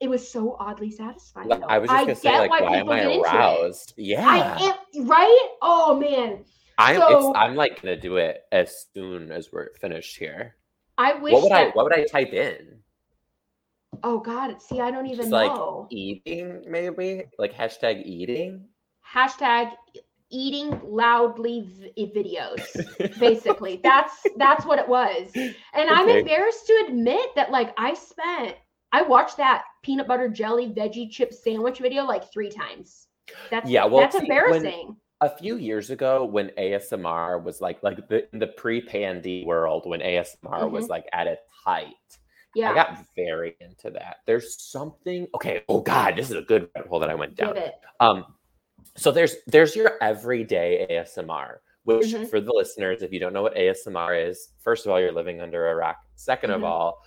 it 0.00 0.08
was 0.08 0.30
so 0.30 0.56
oddly 0.60 0.92
satisfying 0.92 1.48
though. 1.48 1.56
I 1.68 1.78
was 1.78 1.90
just 1.90 2.02
gonna 2.04 2.14
say, 2.14 2.30
get 2.30 2.50
like, 2.50 2.62
why 2.62 2.76
am 2.76 2.88
I 2.88 3.16
aroused? 3.16 3.94
Yeah. 3.96 4.24
I 4.28 4.62
am 4.94 5.08
right. 5.08 5.48
Oh 5.60 5.98
man. 5.98 6.44
I'm 6.78 7.00
So- 7.00 7.34
I'm 7.34 7.56
like 7.56 7.82
gonna 7.82 7.98
do 8.00 8.18
it 8.18 8.42
as 8.52 8.86
soon 8.94 9.32
as 9.32 9.50
we're 9.52 9.74
finished 9.80 10.16
here. 10.16 10.54
I 10.96 11.14
wish 11.14 11.32
What 11.32 11.42
would 11.42 11.50
I 11.52 11.70
what 11.70 11.84
would 11.84 11.94
I 11.98 12.04
type 12.04 12.32
in? 12.32 12.78
oh 14.04 14.20
God, 14.20 14.62
see, 14.62 14.80
I 14.80 14.92
don't 14.92 15.06
even 15.06 15.16
Just 15.18 15.30
like 15.30 15.50
know. 15.52 15.88
eating, 15.90 16.62
maybe? 16.68 17.24
Like 17.36 17.52
hashtag 17.52 18.04
eating? 18.06 18.68
Hashtag 19.12 19.72
eating 20.30 20.80
loudly 20.84 21.68
v- 21.96 22.12
videos. 22.14 23.18
Basically, 23.18 23.80
that's 23.84 24.14
that's 24.36 24.64
what 24.66 24.78
it 24.78 24.88
was. 24.88 25.30
And 25.34 25.54
I'm 25.90 26.08
embarrassed 26.08 26.66
to 26.66 26.84
admit 26.88 27.30
that 27.36 27.50
like 27.50 27.74
I 27.78 27.94
spent 27.94 28.56
I 28.92 29.02
watched 29.02 29.36
that 29.38 29.64
peanut 29.82 30.06
butter 30.08 30.28
jelly 30.28 30.68
veggie 30.68 31.10
chip 31.10 31.32
sandwich 31.32 31.78
video 31.78 32.04
like 32.04 32.32
three 32.32 32.50
times. 32.50 33.06
That's 33.50 33.68
Yeah, 33.68 33.84
well, 33.84 34.00
that's 34.00 34.14
see, 34.14 34.18
when- 34.20 34.30
embarrassing. 34.30 34.96
a 35.20 35.28
few 35.36 35.56
years 35.56 35.90
ago 35.90 36.24
when 36.24 36.48
ASMR 36.58 37.42
was 37.42 37.60
like 37.60 37.82
like 37.82 38.08
the 38.08 38.28
in 38.32 38.38
the 38.38 38.46
pre-pandy 38.46 39.44
world 39.44 39.82
when 39.86 40.00
ASMR 40.00 40.70
was 40.70 40.88
like 40.88 41.06
at 41.12 41.26
its 41.26 41.42
height. 41.64 41.86
Mm-hmm. 41.86 42.60
Yeah, 42.60 42.70
I 42.70 42.74
got 42.74 43.04
very 43.14 43.56
into 43.60 43.90
that. 43.90 44.16
There's 44.26 44.60
something 44.62 45.26
okay, 45.34 45.62
oh 45.68 45.80
god, 45.80 46.16
this 46.16 46.30
is 46.30 46.36
a 46.36 46.42
good 46.42 46.68
rabbit 46.74 46.88
hole 46.88 46.98
that 47.00 47.10
I 47.10 47.14
went 47.14 47.36
down. 47.36 47.56
Um 48.00 48.24
so 48.98 49.10
there's 49.12 49.36
there's 49.46 49.74
your 49.76 49.92
everyday 50.02 50.86
ASMR, 50.90 51.60
which 51.84 52.08
Mhm. 52.12 52.28
for 52.28 52.40
the 52.40 52.52
listeners, 52.52 53.02
if 53.02 53.12
you 53.12 53.20
don't 53.20 53.32
know 53.32 53.42
what 53.42 53.56
ASMR 53.56 54.14
is, 54.28 54.52
first 54.58 54.84
of 54.84 54.92
all, 54.92 55.00
you're 55.00 55.12
living 55.12 55.40
under 55.40 55.68
a 55.70 55.74
rock. 55.74 55.96
2nd 56.16 56.50
Mhm. 56.50 56.56
of 56.56 56.64
all, 56.64 57.02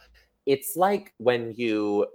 it's 0.45 0.75
like 0.75 1.13
when 1.17 1.51
you 1.53 2.07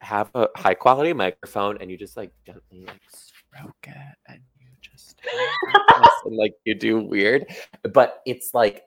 have 0.00 0.30
a 0.34 0.48
high 0.56 0.74
quality 0.74 1.12
microphone 1.12 1.78
and 1.80 1.90
you 1.90 1.96
just 1.96 2.16
like 2.16 2.32
gently 2.44 2.84
like 2.84 3.00
stroke 3.08 3.86
it 3.86 4.16
and 4.28 4.40
you 4.60 4.66
just 4.80 5.20
and 6.24 6.36
like 6.36 6.54
you 6.64 6.74
do 6.74 7.00
weird, 7.00 7.46
but 7.92 8.20
it's 8.26 8.52
like 8.54 8.84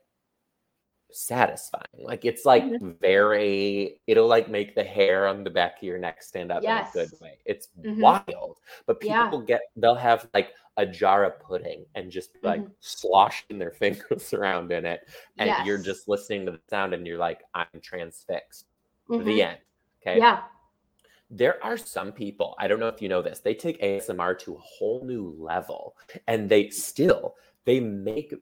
satisfying. 1.13 2.03
Like 2.03 2.25
it's 2.25 2.45
like 2.45 2.63
Mhm. 2.63 2.99
very 2.99 4.01
it'll 4.07 4.27
like 4.27 4.49
make 4.49 4.75
the 4.75 4.83
hair 4.83 5.27
on 5.27 5.43
the 5.43 5.49
back 5.49 5.77
of 5.77 5.83
your 5.83 5.97
neck 5.99 6.21
stand 6.23 6.51
up 6.51 6.63
in 6.63 6.69
a 6.69 6.89
good 6.93 7.11
way. 7.21 7.39
It's 7.45 7.69
Mhm. 7.79 7.97
wild. 7.99 8.59
But 8.85 8.99
people 8.99 9.39
Yeah. 9.39 9.45
get 9.45 9.61
they'll 9.75 9.95
have 9.95 10.29
like 10.33 10.53
a 10.77 10.85
jar 10.85 11.25
of 11.25 11.39
pudding 11.39 11.85
and 11.95 12.09
just 12.11 12.31
like 12.43 12.61
Mhm. 12.61 12.71
sloshing 12.79 13.59
their 13.59 13.71
fingers 14.23 14.33
around 14.33 14.71
in 14.71 14.85
it. 14.85 15.07
And 15.37 15.49
you're 15.67 15.77
just 15.77 16.07
listening 16.07 16.45
to 16.45 16.51
the 16.53 16.61
sound 16.69 16.93
and 16.93 17.05
you're 17.05 17.17
like, 17.17 17.43
I'm 17.53 17.67
transfixed. 17.81 18.67
The 19.09 19.41
end. 19.43 19.59
Okay. 20.01 20.17
Yeah. 20.19 20.43
There 21.29 21.63
are 21.63 21.77
some 21.77 22.11
people, 22.11 22.55
I 22.59 22.67
don't 22.67 22.79
know 22.79 22.87
if 22.89 23.01
you 23.01 23.09
know 23.09 23.21
this, 23.21 23.39
they 23.39 23.53
take 23.53 23.81
ASMR 23.81 24.33
to 24.39 24.55
a 24.55 24.59
whole 24.59 25.03
new 25.05 25.35
level 25.37 25.95
and 26.27 26.49
they 26.49 26.69
still 26.69 27.35
they 27.65 27.79
make 27.79 28.33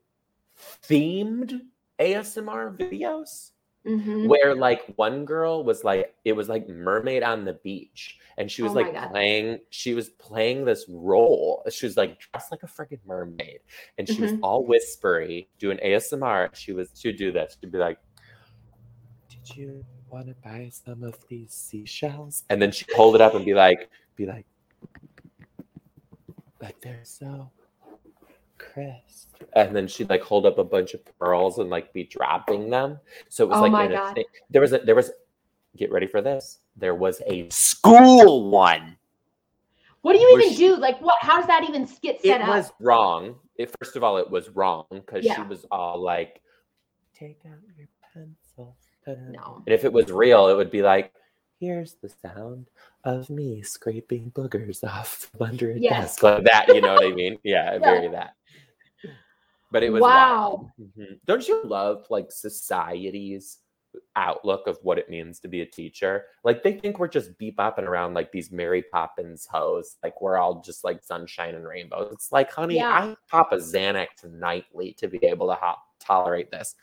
themed 0.83 1.61
ASMR 1.99 2.75
videos 2.77 3.51
Mhm. 3.85 4.27
where 4.27 4.55
like 4.55 4.93
one 4.97 5.23
girl 5.23 5.63
was 5.63 5.83
like 5.85 6.13
it 6.25 6.33
was 6.33 6.49
like 6.49 6.67
mermaid 6.67 7.23
on 7.23 7.45
the 7.45 7.53
beach 7.53 8.19
and 8.37 8.51
she 8.51 8.61
was 8.61 8.73
Oh 8.73 8.75
like 8.75 9.09
playing 9.09 9.59
she 9.69 9.93
was 9.93 10.09
playing 10.09 10.65
this 10.65 10.85
role. 10.89 11.63
She 11.71 11.85
was 11.85 11.95
like 11.95 12.19
dressed 12.19 12.51
like 12.51 12.63
a 12.63 12.67
freaking 12.67 12.99
mermaid 13.05 13.59
and 13.97 14.07
she 14.07 14.21
was 14.21 14.33
Mhm. 14.33 14.39
all 14.43 14.65
whispery 14.65 15.49
doing 15.59 15.77
ASMR 15.81 16.49
she 16.53 16.73
was 16.73 16.89
she'd 16.93 17.15
do 17.17 17.31
this. 17.31 17.57
She'd 17.61 17.71
be 17.71 17.77
like 17.77 17.99
did 19.29 19.55
you 19.57 19.85
want 20.09 20.27
to 20.27 20.35
buy 20.43 20.69
some 20.71 21.03
of 21.03 21.15
these 21.29 21.53
seashells? 21.53 22.43
And 22.49 22.61
then 22.61 22.71
she'd 22.71 22.91
hold 22.91 23.15
it 23.15 23.21
up 23.21 23.33
and 23.33 23.45
be 23.45 23.53
like 23.53 23.89
be 24.17 24.25
like 24.25 24.45
like 26.61 26.79
they're 26.81 26.99
so 27.05 27.49
crisp 28.73 29.27
and 29.53 29.75
then 29.75 29.87
she'd 29.87 30.09
like 30.09 30.21
hold 30.21 30.45
up 30.45 30.57
a 30.57 30.63
bunch 30.63 30.93
of 30.93 31.01
pearls 31.19 31.59
and 31.59 31.69
like 31.69 31.91
be 31.93 32.03
dropping 32.03 32.69
them 32.69 32.99
so 33.29 33.43
it 33.45 33.49
was 33.49 33.57
Oh 33.57 33.61
like 33.61 33.71
my 33.71 33.85
in 33.85 33.91
a 33.91 33.95
God. 33.95 34.15
thi- 34.15 34.25
there 34.49 34.61
was 34.61 34.73
a 34.73 34.79
there 34.79 34.95
was 34.95 35.11
get 35.77 35.91
ready 35.91 36.07
for 36.07 36.21
this 36.21 36.59
there 36.75 36.95
was 36.95 37.21
a 37.27 37.47
school 37.49 38.49
one 38.49 38.97
What 40.01 40.13
do 40.13 40.19
you 40.19 40.37
even 40.39 40.49
she- 40.51 40.57
do? 40.57 40.75
Like, 40.77 40.99
what? 41.01 41.15
How 41.21 41.37
does 41.37 41.47
that 41.47 41.65
even 41.67 41.87
get 42.01 42.21
set 42.21 42.39
it 42.39 42.41
up? 42.41 42.47
It 42.47 42.51
was 42.51 42.71
wrong 42.79 43.35
it, 43.57 43.73
first 43.81 43.95
of 43.95 44.03
all 44.03 44.17
it 44.17 44.29
was 44.29 44.49
wrong 44.49 44.85
because 44.89 45.23
she 45.25 45.41
was 45.43 45.65
all 45.71 46.01
like 46.01 46.41
take 47.13 47.39
out 47.45 47.59
your 47.77 47.87
pencil. 48.13 48.75
No. 49.07 49.63
and 49.65 49.73
if 49.73 49.83
it 49.85 49.91
was 49.91 50.11
real 50.11 50.47
it 50.49 50.55
would 50.55 50.69
be 50.71 50.81
like 50.83 51.11
here's 51.59 51.95
the 51.95 52.09
sound 52.09 52.67
of 53.05 53.29
me 53.29 53.61
scraping 53.61 54.31
boogers 54.31 54.83
off 54.87 55.29
from 55.31 55.47
under 55.49 55.71
a 55.71 55.77
Yes. 55.79 56.15
desk 56.15 56.23
like 56.23 56.43
that 56.45 56.67
you 56.67 56.81
know 56.81 56.93
what 56.95 57.05
i 57.05 57.11
mean 57.13 57.37
yeah, 57.43 57.73
Yeah. 57.73 57.79
very 57.79 58.07
that 58.09 58.33
but 59.71 59.83
it 59.83 59.89
was 59.91 60.01
Wow. 60.01 60.69
wild. 60.77 60.89
Mhm. 60.97 61.19
don't 61.25 61.47
you 61.47 61.61
love 61.63 62.05
like 62.09 62.31
society's 62.31 63.59
outlook 64.15 64.67
of 64.67 64.77
what 64.83 64.99
it 64.99 65.09
means 65.09 65.39
to 65.39 65.47
be 65.47 65.61
a 65.61 65.65
teacher 65.65 66.25
like 66.43 66.61
they 66.61 66.73
think 66.73 66.99
we're 66.99 67.07
just 67.07 67.35
beep 67.39 67.57
bopping 67.57 67.87
around 67.87 68.13
like 68.13 68.31
these 68.31 68.51
mary 68.51 68.83
poppins 68.91 69.47
hoes 69.49 69.95
like 70.03 70.21
we're 70.21 70.37
all 70.37 70.61
just 70.61 70.83
like 70.83 71.01
sunshine 71.03 71.55
and 71.55 71.67
rainbows 71.67 72.11
it's 72.13 72.31
like 72.31 72.51
honey 72.51 72.75
Yeah. 72.75 72.89
i 72.89 73.15
pop 73.31 73.51
a 73.51 73.55
xanax 73.57 74.07
nightly 74.29 74.93
to 74.99 75.07
be 75.07 75.17
able 75.25 75.47
to 75.47 75.55
ho- 75.55 75.79
tolerate 75.99 76.51
this 76.51 76.75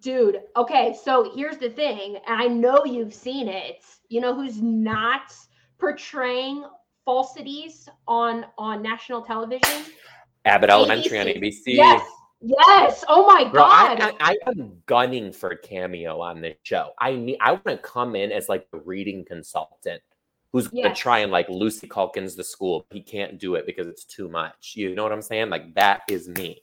Dude, 0.00 0.40
okay, 0.56 0.96
so 1.04 1.32
here's 1.34 1.58
the 1.58 1.70
thing, 1.70 2.16
and 2.26 2.42
I 2.42 2.46
know 2.46 2.84
you've 2.84 3.14
seen 3.14 3.48
it. 3.48 3.84
You 4.08 4.20
know 4.20 4.34
who's 4.34 4.60
not 4.62 5.34
portraying 5.78 6.64
falsities 7.04 7.88
on 8.06 8.46
on 8.56 8.82
national 8.82 9.22
television? 9.22 9.84
abbott 10.44 10.70
elementary 10.70 11.18
on 11.18 11.26
ABC. 11.26 11.40
abc 11.40 11.62
Yes. 11.66 12.06
Yes. 12.40 13.04
Oh 13.08 13.26
my 13.26 13.48
I, 13.48 13.52
god. 13.52 14.00
I, 14.00 14.12
I 14.20 14.36
am 14.46 14.72
gunning 14.84 15.32
for 15.32 15.50
a 15.50 15.58
cameo 15.58 16.20
on 16.20 16.42
this 16.42 16.56
show. 16.62 16.90
I 16.98 17.14
need. 17.14 17.38
I 17.40 17.52
want 17.52 17.66
to 17.66 17.78
come 17.78 18.14
in 18.16 18.32
as 18.32 18.50
like 18.50 18.66
a 18.74 18.78
reading 18.78 19.24
consultant 19.24 20.02
who's 20.52 20.68
Yes. 20.72 20.98
try 20.98 21.20
and 21.20 21.32
like 21.32 21.48
Lucy 21.48 21.88
Calkins 21.88 22.36
the 22.36 22.44
school. 22.44 22.86
He 22.90 23.00
can't 23.00 23.38
do 23.38 23.54
it 23.54 23.64
because 23.64 23.86
it's 23.86 24.04
too 24.04 24.28
much. 24.28 24.74
You 24.76 24.94
know 24.94 25.02
what 25.02 25.12
I'm 25.12 25.22
saying? 25.22 25.48
Like 25.48 25.74
that 25.74 26.02
is 26.08 26.28
me. 26.28 26.60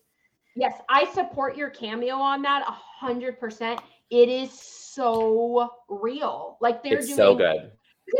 Yes, 0.55 0.73
I 0.89 1.05
support 1.13 1.55
your 1.57 1.69
cameo 1.69 2.15
on 2.15 2.41
that 2.43 2.63
a 2.67 2.71
hundred 2.71 3.39
percent. 3.39 3.79
It 4.09 4.29
is 4.29 4.51
so 4.51 5.69
real. 5.89 6.57
Like 6.61 6.83
they're 6.83 6.97
it's 6.97 7.07
doing 7.07 7.17
so 7.17 7.35
good. 7.35 7.71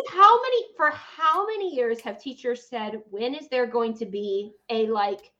How 0.09 0.41
many 0.41 0.63
for 0.77 0.91
how 0.91 1.45
many 1.45 1.75
years 1.75 2.00
have 2.01 2.17
teachers 2.17 2.69
said 2.69 3.01
when 3.09 3.33
is 3.35 3.50
there 3.50 3.67
going 3.67 3.93
to 3.95 4.05
be 4.05 4.53
a 4.69 4.88
like 4.88 5.31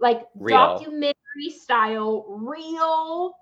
like 0.00 0.22
Real. 0.34 0.56
documentary 0.56 1.14
style 1.50 2.24
real 2.28 3.34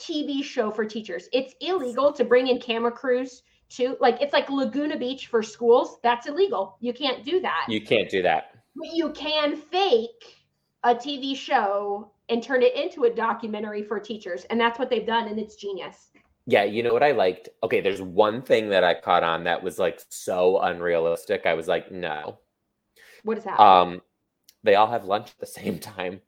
TV 0.00 0.42
show 0.42 0.70
for 0.70 0.84
teachers? 0.84 1.28
It's 1.32 1.54
illegal 1.60 2.12
to 2.14 2.24
bring 2.24 2.48
in 2.48 2.60
camera 2.60 2.90
crews 2.90 3.42
to 3.70 3.96
like 4.00 4.20
it's 4.20 4.32
like 4.32 4.50
Laguna 4.50 4.98
Beach 4.98 5.28
for 5.28 5.42
schools. 5.42 5.98
That's 6.02 6.26
illegal. 6.26 6.76
You 6.80 6.92
can't 6.92 7.24
do 7.24 7.40
that. 7.40 7.66
You 7.68 7.80
can't 7.80 8.10
do 8.10 8.22
that. 8.22 8.54
but 8.74 8.88
you 8.92 9.10
can 9.10 9.56
fake 9.56 10.38
a 10.82 10.94
TV 10.94 11.36
show 11.36 12.11
and 12.28 12.42
turn 12.42 12.62
it 12.62 12.74
into 12.74 13.04
a 13.04 13.10
documentary 13.10 13.82
for 13.82 13.98
teachers. 14.00 14.44
And 14.50 14.60
that's 14.60 14.78
what 14.78 14.90
they've 14.90 15.06
done 15.06 15.28
and 15.28 15.38
it's 15.38 15.56
genius. 15.56 16.10
Yeah, 16.46 16.64
you 16.64 16.82
know 16.82 16.92
what 16.92 17.02
I 17.02 17.12
liked? 17.12 17.48
Okay, 17.62 17.80
there's 17.80 18.02
one 18.02 18.42
thing 18.42 18.68
that 18.70 18.82
I 18.82 18.94
caught 18.94 19.22
on 19.22 19.44
that 19.44 19.62
was 19.62 19.78
like 19.78 20.00
so 20.08 20.60
unrealistic. 20.60 21.42
I 21.46 21.54
was 21.54 21.68
like, 21.68 21.92
no. 21.92 22.38
What 23.22 23.38
is 23.38 23.44
that? 23.44 23.60
Um, 23.60 24.00
they 24.64 24.74
all 24.74 24.88
have 24.90 25.04
lunch 25.04 25.28
at 25.30 25.38
the 25.38 25.46
same 25.46 25.78
time. 25.78 26.20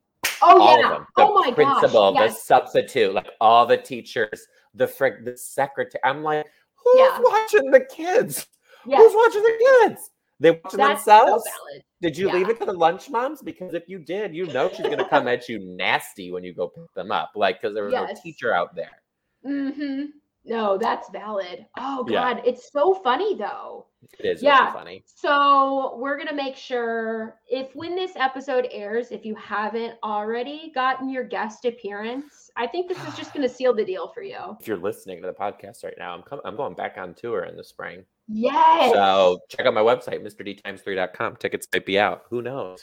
oh 0.42 0.60
all 0.60 0.78
yeah. 0.78 0.86
of 0.86 0.90
them. 0.92 1.06
The 1.16 1.22
oh 1.22 1.34
my 1.34 1.46
god. 1.50 1.54
principal, 1.54 2.12
gosh. 2.14 2.30
the 2.30 2.36
substitute, 2.36 3.12
like 3.12 3.30
all 3.40 3.66
the 3.66 3.76
teachers, 3.76 4.46
the 4.74 4.86
frick, 4.86 5.24
the 5.24 5.36
secretary. 5.36 6.00
I'm 6.04 6.22
like, 6.22 6.46
who's 6.76 6.96
Yeah. 6.96 7.18
watching 7.20 7.70
the 7.70 7.80
kids? 7.80 8.46
Yes. 8.86 9.00
Who's 9.00 9.14
watching 9.14 9.42
the 9.42 9.80
kids? 9.88 10.10
They 10.44 10.50
watching 10.62 10.76
That's 10.78 11.04
so 11.04 11.10
themselves? 11.20 11.44
valid. 11.44 11.84
Did 12.02 12.18
you 12.18 12.26
Yeah. 12.28 12.34
leave 12.34 12.48
it 12.50 12.58
to 12.60 12.66
the 12.66 12.72
lunch 12.74 13.08
moms? 13.08 13.40
Because 13.40 13.72
if 13.72 13.88
you 13.88 13.98
did, 13.98 14.34
you 14.34 14.44
know 14.46 14.68
she's 14.68 14.86
gonna 14.86 15.08
come 15.08 15.26
at 15.26 15.48
you 15.48 15.58
nasty 15.58 16.30
when 16.30 16.44
you 16.44 16.52
go 16.52 16.68
pick 16.68 16.92
them 16.94 17.10
up. 17.10 17.30
Like, 17.34 17.62
because 17.62 17.74
there 17.74 17.84
was 17.84 17.94
no 17.94 18.06
teacher 18.22 18.52
out 18.54 18.74
there. 18.74 19.02
Mm-hmm. 19.46 20.04
No, 20.46 20.76
that's 20.76 21.08
valid. 21.08 21.64
Oh 21.78 22.04
Yeah. 22.06 22.34
God, 22.34 22.42
it's 22.44 22.70
so 22.70 22.92
funny 22.92 23.34
though. 23.36 23.86
It 24.18 24.26
is 24.26 24.42
Yeah. 24.42 24.60
really 24.64 24.72
funny. 24.72 25.02
So 25.06 25.96
we're 25.96 26.18
gonna 26.18 26.34
make 26.34 26.56
sure 26.56 27.40
if 27.48 27.74
when 27.74 27.94
this 27.96 28.12
episode 28.16 28.68
airs, 28.70 29.10
if 29.10 29.24
you 29.24 29.34
haven't 29.36 29.94
already 30.02 30.70
gotten 30.74 31.08
your 31.08 31.24
guest 31.24 31.64
appearance, 31.64 32.50
I 32.56 32.66
think 32.66 32.88
this 32.88 33.02
is 33.08 33.16
just 33.16 33.32
gonna 33.32 33.48
seal 33.48 33.72
the 33.72 33.84
deal 33.86 34.08
for 34.08 34.22
you. 34.22 34.58
If 34.60 34.68
you're 34.68 34.76
listening 34.76 35.22
to 35.22 35.26
the 35.26 35.32
podcast 35.32 35.82
right 35.84 35.96
now, 35.96 36.12
I'm 36.14 36.22
com- 36.22 36.42
I'm 36.44 36.56
going 36.56 36.74
back 36.74 36.98
on 36.98 37.14
tour 37.14 37.44
in 37.44 37.56
the 37.56 37.64
spring. 37.64 38.04
Yes. 38.28 38.93
So 38.93 39.38
check 39.49 39.66
out 39.66 39.75
my 39.75 39.83
website, 39.83 40.23
mrdtimes3.com. 40.23 41.37
Tickets 41.37 41.66
might 41.73 41.87
be 41.87 41.99
out. 41.99 42.23
Who 42.31 42.43
knows? 42.43 42.83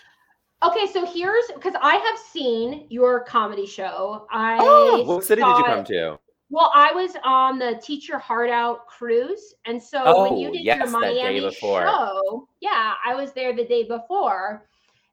Okay, 0.64 0.86
so 0.86 1.06
here's 1.06 1.46
because 1.56 1.74
I 1.82 1.96
have 1.96 2.20
seen 2.20 2.86
your 2.90 3.24
comedy 3.24 3.66
show. 3.66 4.28
I 4.32 4.58
Oh, 4.60 5.04
what 5.04 5.24
city 5.24 5.42
did 5.42 5.58
you 5.58 5.64
come 5.64 5.84
to? 5.86 6.20
Well, 6.52 6.70
I 6.76 6.92
was 6.92 7.16
on 7.24 7.58
the 7.58 7.82
Teach 7.82 8.10
Your 8.10 8.20
Heart 8.20 8.50
Out 8.50 8.86
cruise, 8.86 9.56
and 9.66 9.82
so 9.82 10.04
when 10.22 10.34
oh, 10.34 10.40
you 10.40 10.50
Oh, 10.50 10.52
did 10.52 10.62
yes, 10.62 10.78
your 10.80 11.00
Miami 11.00 11.52
show, 11.52 12.48
yeah, 12.60 12.94
I 13.06 13.16
was 13.16 13.32
there 13.32 13.56
the 13.56 13.66
day 13.66 13.88
before, 13.88 14.68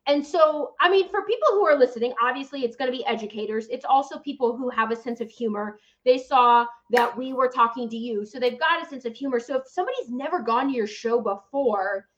and 0.08 0.26
so, 0.26 0.74
I 0.80 0.90
mean, 0.90 1.10
for 1.10 1.22
people 1.26 1.48
who 1.50 1.66
are 1.66 1.78
listening, 1.78 2.14
obviously 2.20 2.64
it's 2.64 2.76
going 2.76 2.90
to 2.90 2.96
be 2.96 3.04
educators. 3.04 3.68
It's 3.68 3.84
also 3.84 4.18
people 4.18 4.56
who 4.56 4.70
have 4.70 4.90
a 4.90 4.96
sense 4.96 5.20
of 5.20 5.30
humor. 5.30 5.78
They 6.06 6.16
saw 6.16 6.66
that 6.90 7.14
we 7.14 7.34
were 7.34 7.48
talking 7.48 7.90
to 7.90 7.96
you, 7.96 8.24
so 8.24 8.40
they've 8.40 8.58
got 8.58 8.84
a 8.84 8.88
sense 8.88 9.04
of 9.04 9.14
humor. 9.14 9.38
So 9.38 9.58
if 9.58 9.68
somebody's 9.68 10.08
never 10.08 10.40
gone 10.40 10.68
to 10.68 10.74
your 10.74 10.86
show 10.86 11.20
before, 11.20 12.08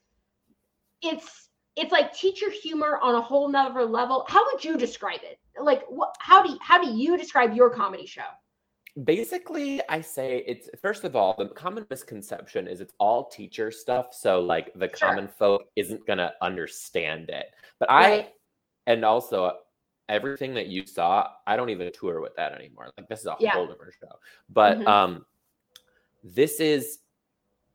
it's 1.02 1.49
it's 1.76 1.90
like 1.90 2.12
teacher 2.12 2.50
humor 2.50 2.99
on 3.02 3.16
a 3.16 3.20
whole 3.20 3.49
nother 3.49 3.85
level. 3.85 4.25
How 4.28 4.44
would 4.52 4.64
you 4.64 4.76
describe 4.76 5.20
it? 5.23 5.38
Like, 5.61 5.82
what? 5.88 6.14
How 6.20 6.42
do 6.42 6.52
you, 6.52 6.59
how 6.61 6.82
do 6.82 6.90
you 6.90 7.16
describe 7.16 7.54
your 7.54 7.70
comedy 7.70 8.06
show? 8.06 8.23
Basically, 9.04 9.80
I 9.88 10.00
say 10.00 10.44
it's 10.47 10.68
first 10.82 11.04
of 11.04 11.16
all, 11.16 11.35
the 11.38 11.49
common 11.49 11.87
misconception 11.88 12.66
is 12.66 12.80
it's 12.80 12.92
all 12.99 13.28
teacher 13.30 13.70
stuff. 13.70 14.09
So, 14.12 14.40
like, 14.40 14.73
the 14.75 14.90
Sure. 14.94 15.09
common 15.09 15.28
folk 15.28 15.62
isn't 15.76 16.06
going 16.06 16.18
to 16.18 16.32
understand 16.42 17.30
it. 17.30 17.47
But 17.80 17.90
Right. 17.96 18.26
I, 18.26 18.32
and 18.87 19.04
also 19.04 19.60
everything 20.08 20.54
that 20.54 20.66
you 20.68 20.87
saw, 20.87 21.28
I 21.46 21.56
don't 21.56 21.70
even 21.70 21.90
tour 21.92 22.20
with 22.20 22.37
that 22.37 22.52
anymore. 22.52 22.90
Like, 22.99 23.08
this 23.08 23.20
is 23.20 23.26
a 23.26 23.34
Yeah. 23.38 23.54
whole 23.54 23.66
different 23.66 23.94
show. 23.94 24.20
But, 24.50 24.87
Mhm. 24.87 24.87
um, 24.87 25.26
this 26.25 26.60
is, 26.60 27.00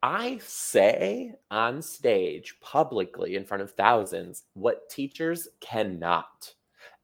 I 0.04 0.38
say 0.40 1.36
on 1.52 1.82
stage 1.82 2.60
publicly 2.62 3.36
in 3.36 3.46
front 3.46 3.64
of 3.64 3.72
thousands 3.74 4.46
what 4.54 4.90
teachers 4.90 5.48
cannot. 5.62 6.54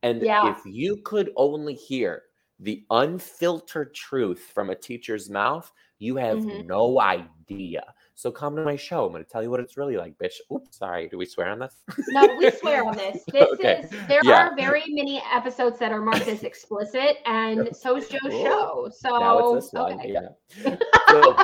And 0.04 0.28
Yeah. 0.28 0.42
if 0.42 0.66
you 0.66 0.98
could 1.04 1.32
only 1.38 1.76
hear 1.76 2.24
the 2.60 2.86
unfiltered 2.92 3.96
truth 3.96 4.52
from 4.54 4.70
a 4.72 4.76
teacher's 4.76 5.30
mouth, 5.30 5.72
you 6.00 6.18
have 6.18 6.46
Mhm. 6.46 6.62
no 6.68 7.02
idea. 7.02 7.96
So 8.16 8.32
come 8.32 8.56
to 8.56 8.64
my 8.64 8.76
show. 8.76 9.06
I'm 9.06 9.12
going 9.12 9.24
to 9.24 9.30
tell 9.30 9.42
you 9.42 9.50
what 9.50 9.60
it's 9.60 9.78
really 9.78 9.98
like, 9.98 10.18
bitch. 10.18 10.36
Oops, 10.54 10.78
sorry. 10.78 11.08
Do 11.10 11.18
we 11.18 11.26
swear 11.26 11.50
on 11.50 11.60
this? 11.60 11.76
No, 12.10 12.36
we 12.36 12.52
swear 12.52 12.86
on 12.86 12.96
this. 12.96 13.24
This 13.34 13.50
Okay. 13.54 13.82
is 13.84 13.90
there 14.08 14.22
Yeah. 14.24 14.50
are 14.50 14.56
very 14.56 14.84
many 14.90 15.22
episodes 15.32 15.80
that 15.80 15.92
are 15.92 16.02
marked 16.02 16.28
as 16.28 16.44
explicit, 16.44 17.18
and 17.26 17.70
so 17.76 17.98
is 17.98 18.08
Joe's 18.10 18.20
Cool. 18.28 18.44
show. 18.46 18.90
So 18.92 19.18
now 19.18 19.38
it's 19.40 19.66
this 19.66 19.74
one. 19.74 19.94
okay. 20.00 20.14
Yeah. 20.14 20.76
So 21.10 21.36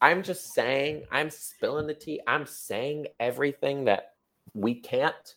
I'm 0.00 0.22
just 0.22 0.52
saying, 0.52 1.04
I'm 1.12 1.30
spilling 1.30 1.86
the 1.86 1.94
tea. 1.94 2.20
I'm 2.26 2.46
saying 2.46 3.06
everything 3.20 3.84
that 3.84 4.14
we 4.54 4.74
can't. 4.80 5.34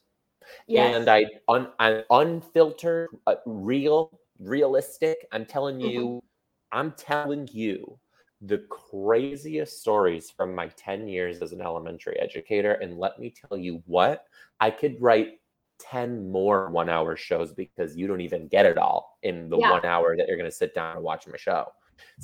Yes. 0.68 0.96
And 0.96 1.10
I 1.10 1.26
un, 1.48 1.70
I'm 1.80 2.04
unfiltered, 2.10 3.10
uh, 3.28 3.36
real, 3.46 4.20
realistic. 4.40 5.28
I'm 5.32 5.46
telling 5.46 5.78
Mhm. 5.80 5.92
you, 5.92 6.24
I'm 6.72 6.92
telling 6.94 7.48
you 7.52 8.00
the 8.42 8.60
craziest 8.70 9.82
stories 9.82 10.32
from 10.32 10.56
my 10.56 10.68
10 10.70 11.08
years 11.08 11.42
as 11.42 11.52
an 11.54 11.62
elementary 11.62 12.18
educator. 12.20 12.74
And 12.74 12.98
let 12.98 13.20
me 13.20 13.32
tell 13.32 13.58
you 13.58 13.84
what, 13.86 14.26
I 14.60 14.72
could 14.72 15.02
write 15.02 15.42
10 15.80 16.30
more 16.32 16.70
one 16.70 16.90
hour 16.90 17.16
shows 17.18 17.54
because 17.54 17.96
you 17.98 18.08
don't 18.08 18.22
even 18.22 18.48
get 18.48 18.66
it 18.66 18.78
all 18.78 19.18
in 19.24 19.50
the 19.50 19.58
Yeah. 19.58 19.74
one 19.74 19.86
hour 19.86 20.16
that 20.18 20.28
you're 20.28 20.38
going 20.38 20.50
to 20.50 20.56
sit 20.56 20.74
down 20.76 20.96
and 20.98 21.04
watch 21.06 21.28
my 21.28 21.38
show. 21.38 21.72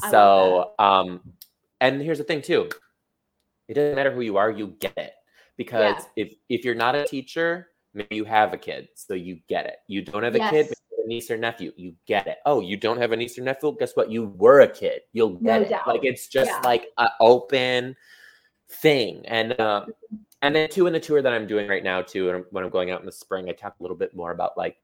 I 0.01 0.11
So, 0.11 0.73
um, 0.79 1.33
and 1.81 2.01
here's 2.01 2.17
the 2.17 2.23
thing 2.23 2.41
too 2.41 2.69
it 3.67 3.73
doesn't 3.73 3.95
matter 3.95 4.11
who 4.13 4.21
you 4.21 4.37
are, 4.37 4.51
you 4.51 4.67
get 4.79 4.97
it. 4.97 5.13
Because 5.57 6.07
if 6.15 6.33
if 6.49 6.65
you're 6.65 6.75
not 6.75 6.95
a 6.95 7.05
teacher, 7.05 7.69
maybe 7.93 8.15
you 8.15 8.25
have 8.25 8.53
a 8.53 8.57
kid, 8.57 8.89
so 8.95 9.13
you 9.13 9.39
get 9.47 9.65
it. 9.65 9.77
You 9.87 10.03
don't 10.03 10.23
have 10.23 10.35
a 10.35 10.39
kid, 10.39 10.67
Yes. 10.67 10.69
have 10.69 10.77
a 11.05 11.07
niece 11.07 11.31
or 11.31 11.37
nephew, 11.37 11.71
you 11.77 11.93
get 12.05 12.27
it. 12.27 12.39
Oh, 12.45 12.59
you 12.59 12.75
don't 12.77 12.97
have 12.97 13.11
a 13.11 13.15
niece 13.15 13.37
or 13.37 13.41
nephew? 13.41 13.75
Guess 13.79 13.95
what? 13.95 14.11
You 14.11 14.25
were 14.37 14.61
a 14.61 14.67
kid. 14.67 15.01
You'll 15.13 15.39
No 15.39 15.59
get 15.59 15.61
it. 15.63 15.69
doubt. 15.69 15.87
Like 15.87 16.01
it's 16.03 16.27
just 16.27 16.51
Yeah. 16.51 16.61
like 16.63 16.87
an 16.97 17.07
open 17.19 17.95
thing. 18.69 19.23
And 19.27 19.59
uh, 19.59 19.85
and 20.41 20.55
then 20.55 20.69
two 20.69 20.87
in 20.87 20.93
the 20.93 20.99
tour 20.99 21.21
that 21.21 21.33
I'm 21.33 21.47
doing 21.47 21.67
right 21.67 21.83
now 21.83 22.01
too, 22.01 22.29
and 22.29 22.45
when 22.51 22.63
I'm 22.63 22.69
going 22.69 22.91
out 22.91 22.99
in 22.99 23.05
the 23.05 23.11
spring, 23.11 23.47
I 23.49 23.53
talk 23.53 23.75
a 23.79 23.83
little 23.83 23.97
bit 23.97 24.15
more 24.15 24.31
about 24.31 24.57
like 24.57 24.77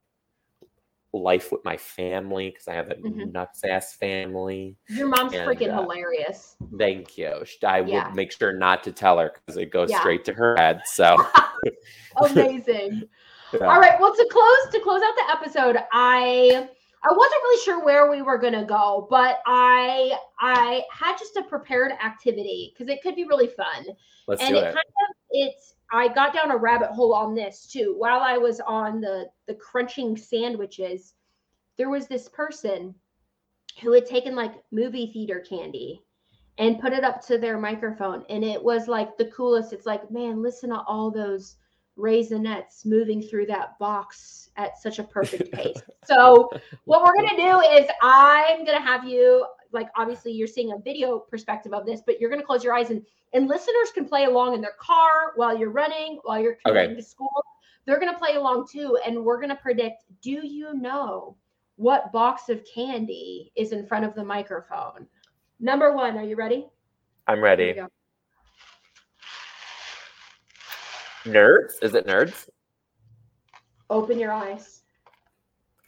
life 1.14 1.52
with 1.52 1.66
my 1.66 1.76
family 1.76 2.50
because 2.50 2.68
I 2.68 2.74
have 2.74 2.90
a 2.90 2.96
Mhm. 2.96 3.34
nuts 3.34 3.64
ass 3.66 3.96
family. 3.96 4.78
Your 4.88 5.08
mom's 5.08 5.34
And, 5.34 5.50
freaking 5.50 5.72
uh, 5.76 5.82
hilarious. 5.82 6.56
Thank 6.78 7.18
you. 7.18 7.44
I 7.64 7.82
Yeah. 7.82 8.08
would 8.08 8.16
make 8.16 8.32
sure 8.32 8.54
not 8.54 8.84
to 8.86 8.92
tell 8.92 9.20
her 9.20 9.34
because 9.34 9.58
it 9.58 9.72
goes 9.72 9.90
Yeah. 9.90 10.00
straight 10.00 10.24
to 10.26 10.34
her 10.34 10.56
head. 10.58 10.84
So, 10.86 11.18
Amazing. 12.18 13.04
yeah. 13.54 13.68
All 13.68 13.80
right. 13.80 14.00
Well, 14.00 14.16
to 14.16 14.28
close 14.32 14.72
to 14.72 14.80
close 14.80 15.02
out 15.02 15.14
the 15.16 15.32
episode, 15.38 15.78
I 15.92 16.70
I 17.04 17.12
wasn't 17.12 17.44
really 17.44 17.64
sure 17.64 17.84
where 17.84 18.12
we 18.12 18.22
were 18.22 18.38
gonna 18.38 18.66
go, 18.66 19.08
but 19.10 19.40
I 19.46 20.18
I 20.40 20.84
had 20.92 21.18
just 21.18 21.36
a 21.36 21.44
prepared 21.44 21.92
activity 22.04 22.74
because 22.74 22.92
it 22.92 23.02
could 23.02 23.16
be 23.16 23.26
really 23.26 23.48
fun. 23.48 23.86
let's 24.28 24.42
and 24.42 24.52
do 24.52 24.58
it, 24.58 24.60
it. 24.60 24.66
kind 24.66 24.78
of 24.78 25.16
it's 25.32 25.76
I 25.92 26.08
got 26.08 26.34
down 26.34 26.52
a 26.52 26.58
rabbit 26.58 26.92
hole 26.92 27.14
on 27.14 27.36
this 27.36 27.68
too. 27.68 27.96
While 27.98 28.20
I 28.20 28.38
was 28.38 28.60
on 28.62 29.02
the 29.02 29.30
the 29.48 29.56
crunching 29.56 30.16
sandwiches, 30.16 31.16
there 31.78 31.90
was 31.90 32.08
this 32.08 32.30
person 32.30 32.94
who 33.82 33.92
had 33.94 34.06
taken 34.06 34.36
like 34.36 34.54
movie 34.72 35.12
theater 35.12 35.44
candy 35.48 36.04
and 36.58 36.80
put 36.80 36.94
it 36.94 37.04
up 37.04 37.26
to 37.26 37.38
their 37.38 37.58
microphone 37.58 38.24
and 38.30 38.44
it 38.44 38.62
was 38.62 38.88
like 38.88 39.18
the 39.18 39.26
coolest. 39.26 39.74
It's 39.74 39.86
like, 39.86 40.12
man, 40.12 40.42
listen 40.42 40.70
to 40.70 40.82
all 40.82 41.10
those 41.10 41.56
raisinets 42.02 42.86
moving 42.86 43.22
through 43.22 43.46
that 43.46 43.78
box 43.80 44.50
at 44.58 44.78
such 44.78 45.00
a 45.00 45.04
perfect 45.04 45.52
pace. 45.58 45.82
so 46.06 46.50
what 46.86 47.04
we're 47.04 47.16
gonna 47.16 47.38
do 47.38 47.60
is 47.78 47.86
I'm 48.02 48.66
gonna 48.66 48.82
have 48.82 49.06
you 49.06 49.46
like 49.72 49.88
obviously 49.96 50.32
you're 50.34 50.48
seeing 50.48 50.74
a 50.74 50.78
video 50.80 51.20
perspective 51.20 51.74
of 51.74 51.86
this, 51.86 52.02
but 52.06 52.20
you're 52.20 52.30
gonna 52.30 52.44
close 52.44 52.64
your 52.64 52.74
eyes 52.74 52.90
and 52.90 53.06
and 53.34 53.48
listeners 53.48 53.92
can 53.94 54.06
play 54.06 54.26
along 54.26 54.56
in 54.56 54.62
their 54.62 54.76
car 54.78 55.32
while 55.36 55.58
you're 55.58 55.72
running, 55.72 56.20
while 56.24 56.42
you're 56.42 56.58
Okay. 56.68 56.94
to 56.94 57.02
school. 57.02 57.46
They're 57.86 58.00
gonna 58.00 58.18
play 58.18 58.36
along 58.36 58.68
too, 58.72 58.98
and 59.06 59.24
we're 59.24 59.40
gonna 59.40 59.56
predict. 59.56 60.04
Do 60.22 60.46
you 60.46 60.74
know 60.74 61.38
what 61.78 62.12
box 62.12 62.50
of 62.50 62.62
candy 62.66 63.52
is 63.56 63.72
in 63.72 63.86
front 63.88 64.04
of 64.06 64.14
the 64.14 64.24
microphone? 64.24 65.08
Number 65.60 65.94
one, 65.96 66.18
are 66.18 66.24
you 66.24 66.36
ready? 66.36 66.68
I'm 67.28 67.40
ready. 67.42 67.74
go. 67.74 67.88
Nerds? 71.26 71.74
Is 71.82 71.94
it 71.94 72.08
nerds? 72.08 72.50
Open 73.90 74.20
your 74.20 74.32
eyes. 74.32 74.82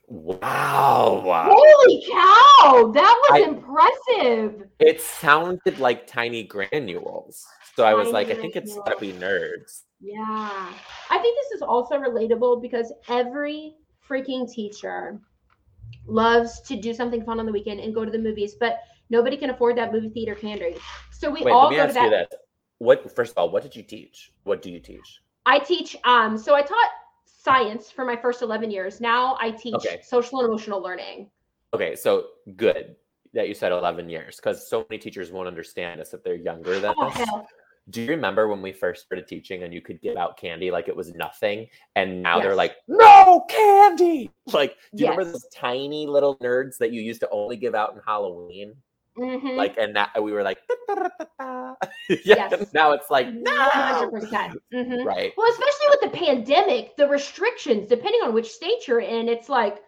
Wow. 0.08 1.22
Holy 1.50 2.04
cow! 2.12 2.92
That 2.94 3.16
was 3.30 3.42
I- 3.42 3.48
impressive. 3.48 4.68
It 4.80 5.02
sounded 5.02 5.80
like 5.80 6.06
tiny 6.06 6.44
granules. 6.44 7.46
So 7.76 7.84
I 7.84 7.94
was 7.94 8.12
Tiny 8.12 8.14
like, 8.14 8.28
I 8.30 8.36
think 8.36 8.56
it's 8.56 8.76
gotta 8.76 8.98
be 9.00 9.14
nerds. 9.14 9.84
Yeah. 10.00 10.74
I 11.10 11.18
think 11.18 11.38
this 11.40 11.52
is 11.56 11.62
also 11.64 11.96
relatable 11.98 12.62
because 12.62 12.94
every 13.08 13.76
freaking 14.08 14.52
teacher 14.52 15.20
loves 16.06 16.62
to 16.62 16.76
do 16.76 16.94
something 16.94 17.24
fun 17.24 17.40
on 17.40 17.46
the 17.46 17.52
weekend 17.52 17.80
and 17.80 17.96
go 17.96 18.06
to 18.06 18.12
the 18.12 18.20
movies, 18.20 18.56
but 18.60 18.80
nobody 19.10 19.38
can 19.38 19.50
afford 19.50 19.78
that 19.78 19.92
movie 19.92 20.10
theater 20.10 20.36
candy. 20.36 20.76
So 21.12 21.32
we 21.32 21.42
Wait, 21.42 21.52
all 21.52 21.72
go 21.72 21.88
to 21.88 21.94
that. 21.94 22.30
What 22.84 23.16
first 23.16 23.32
of 23.32 23.38
all, 23.38 23.50
what 23.50 23.64
did 23.64 23.78
you 23.78 23.82
teach? 23.82 24.34
What 24.44 24.62
do 24.62 24.70
you 24.70 24.82
teach? 24.82 25.22
I 25.46 25.58
teach 25.58 25.96
um 26.04 26.38
so 26.38 26.54
I 26.54 26.62
taught 26.62 26.90
science 27.26 27.90
for 27.90 28.04
my 28.04 28.18
first 28.18 28.42
11 28.42 28.70
years. 28.72 29.00
Now 29.00 29.38
I 29.40 29.52
teach 29.52 29.76
Okay. 29.76 30.02
social 30.04 30.42
and 30.42 30.50
emotional 30.50 30.82
learning. 30.82 31.30
Okay, 31.74 31.96
so 31.96 32.26
good 32.58 32.98
that 33.34 33.48
you 33.48 33.54
said 33.54 33.72
11 33.72 34.10
years 34.10 34.36
because 34.36 34.70
so 34.70 34.86
many 34.90 35.00
teachers 35.00 35.32
won't 35.32 35.48
understand 35.48 36.02
us 36.02 36.14
if 36.14 36.24
they're 36.24 36.36
younger 36.36 36.78
than 36.78 36.94
Oh 37.00 37.08
us. 37.08 37.16
hell. 37.16 37.48
Do 37.90 38.02
you 38.02 38.10
remember 38.10 38.50
when 38.50 38.62
we 38.62 38.74
first 38.74 39.06
started 39.06 39.30
teaching 39.30 39.64
and 39.64 39.74
you 39.74 39.80
could 39.80 40.02
give 40.02 40.18
out 40.18 40.36
candy 40.38 40.70
like 40.70 40.90
it 40.90 40.96
was 40.96 41.16
nothing? 41.16 41.68
And 41.96 42.22
now 42.22 42.42
they're 42.42 42.54
like, 42.54 42.76
no 42.90 43.46
candy. 43.48 44.30
Like, 44.54 44.76
do 44.94 45.04
you 45.04 45.10
remember 45.10 45.32
those 45.32 45.48
tiny 45.54 46.06
little 46.06 46.36
nerds 46.40 46.78
that 46.80 46.92
you 46.92 47.02
used 47.02 47.22
to 47.22 47.30
only 47.30 47.56
give 47.56 47.76
out 47.76 47.94
in 47.94 48.02
Halloween? 48.06 48.76
Mhm. 49.18 49.58
Like, 49.58 49.78
and 49.78 49.96
that 49.96 50.22
we 50.22 50.32
were 50.32 50.44
like, 50.44 50.60
yeah. 50.90 51.76
Yes. 52.26 52.74
Now 52.74 52.92
it's 52.94 53.10
like, 53.12 53.32
no. 53.34 53.70
100%. 53.70 54.58
Mhm. 54.74 55.06
Right. 55.06 55.34
Well, 55.38 55.52
especially 55.52 55.88
with 55.90 56.02
the 56.02 56.18
pandemic, 56.18 56.96
the 56.98 57.08
restrictions, 57.08 57.88
depending 57.88 58.22
on 58.24 58.34
which 58.34 58.50
state 58.52 58.88
you're 58.88 59.00
in, 59.02 59.30
it's 59.30 59.50
like 59.50 59.82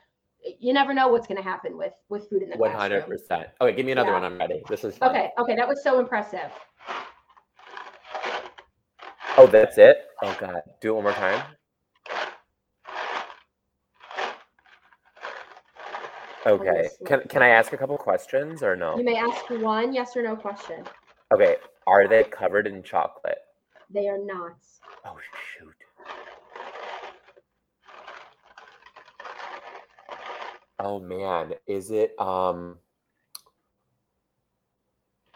you 0.60 0.74
never 0.74 0.94
know 0.94 1.08
what's 1.08 1.26
going 1.26 1.38
to 1.38 1.44
happen 1.44 1.76
with 1.76 1.94
with 2.10 2.30
food 2.30 2.44
in 2.44 2.50
the 2.52 2.58
One 2.58 2.72
hundred 2.72 3.06
classroom. 3.06 3.18
percent. 3.18 3.48
Okay, 3.62 3.76
give 3.76 3.86
me 3.86 3.94
another 3.94 4.10
Yeah. 4.12 4.20
one. 4.20 4.24
I'm 4.24 4.38
ready. 4.38 4.62
This 4.70 4.84
is 4.84 4.96
fun. 4.96 5.10
Okay, 5.10 5.32
okay, 5.40 5.56
that 5.56 5.68
was 5.68 5.82
so 5.84 6.00
impressive. 6.00 6.52
Oh, 9.38 9.48
that's 9.48 9.78
it. 9.80 10.06
Oh 10.22 10.36
God, 10.40 10.62
do 10.82 10.90
it 10.92 10.94
one 10.94 11.04
more 11.04 11.14
time. 11.14 11.42
Okay. 16.46 16.90
Can 17.06 17.22
can 17.28 17.42
I 17.42 17.50
ask 17.50 17.74
a 17.74 17.78
couple 17.78 17.98
questions 17.98 18.62
or 18.62 18.76
no? 18.76 18.98
You 18.98 19.04
may 19.04 19.16
ask 19.16 19.50
one 19.50 19.94
yes 19.94 20.16
or 20.16 20.22
no 20.22 20.36
question. 20.36 20.84
Okay. 21.34 21.58
Are 21.88 22.08
they 22.08 22.24
covered 22.24 22.68
in 22.68 22.84
chocolate? 22.84 23.40
They 23.90 24.08
are 24.08 24.18
not. 24.18 24.58
Oh 25.06 25.18
shoot. 25.58 25.74
Oh 30.80 31.00
man, 31.00 31.54
is 31.68 31.90
it 31.92 32.20
um 32.20 32.78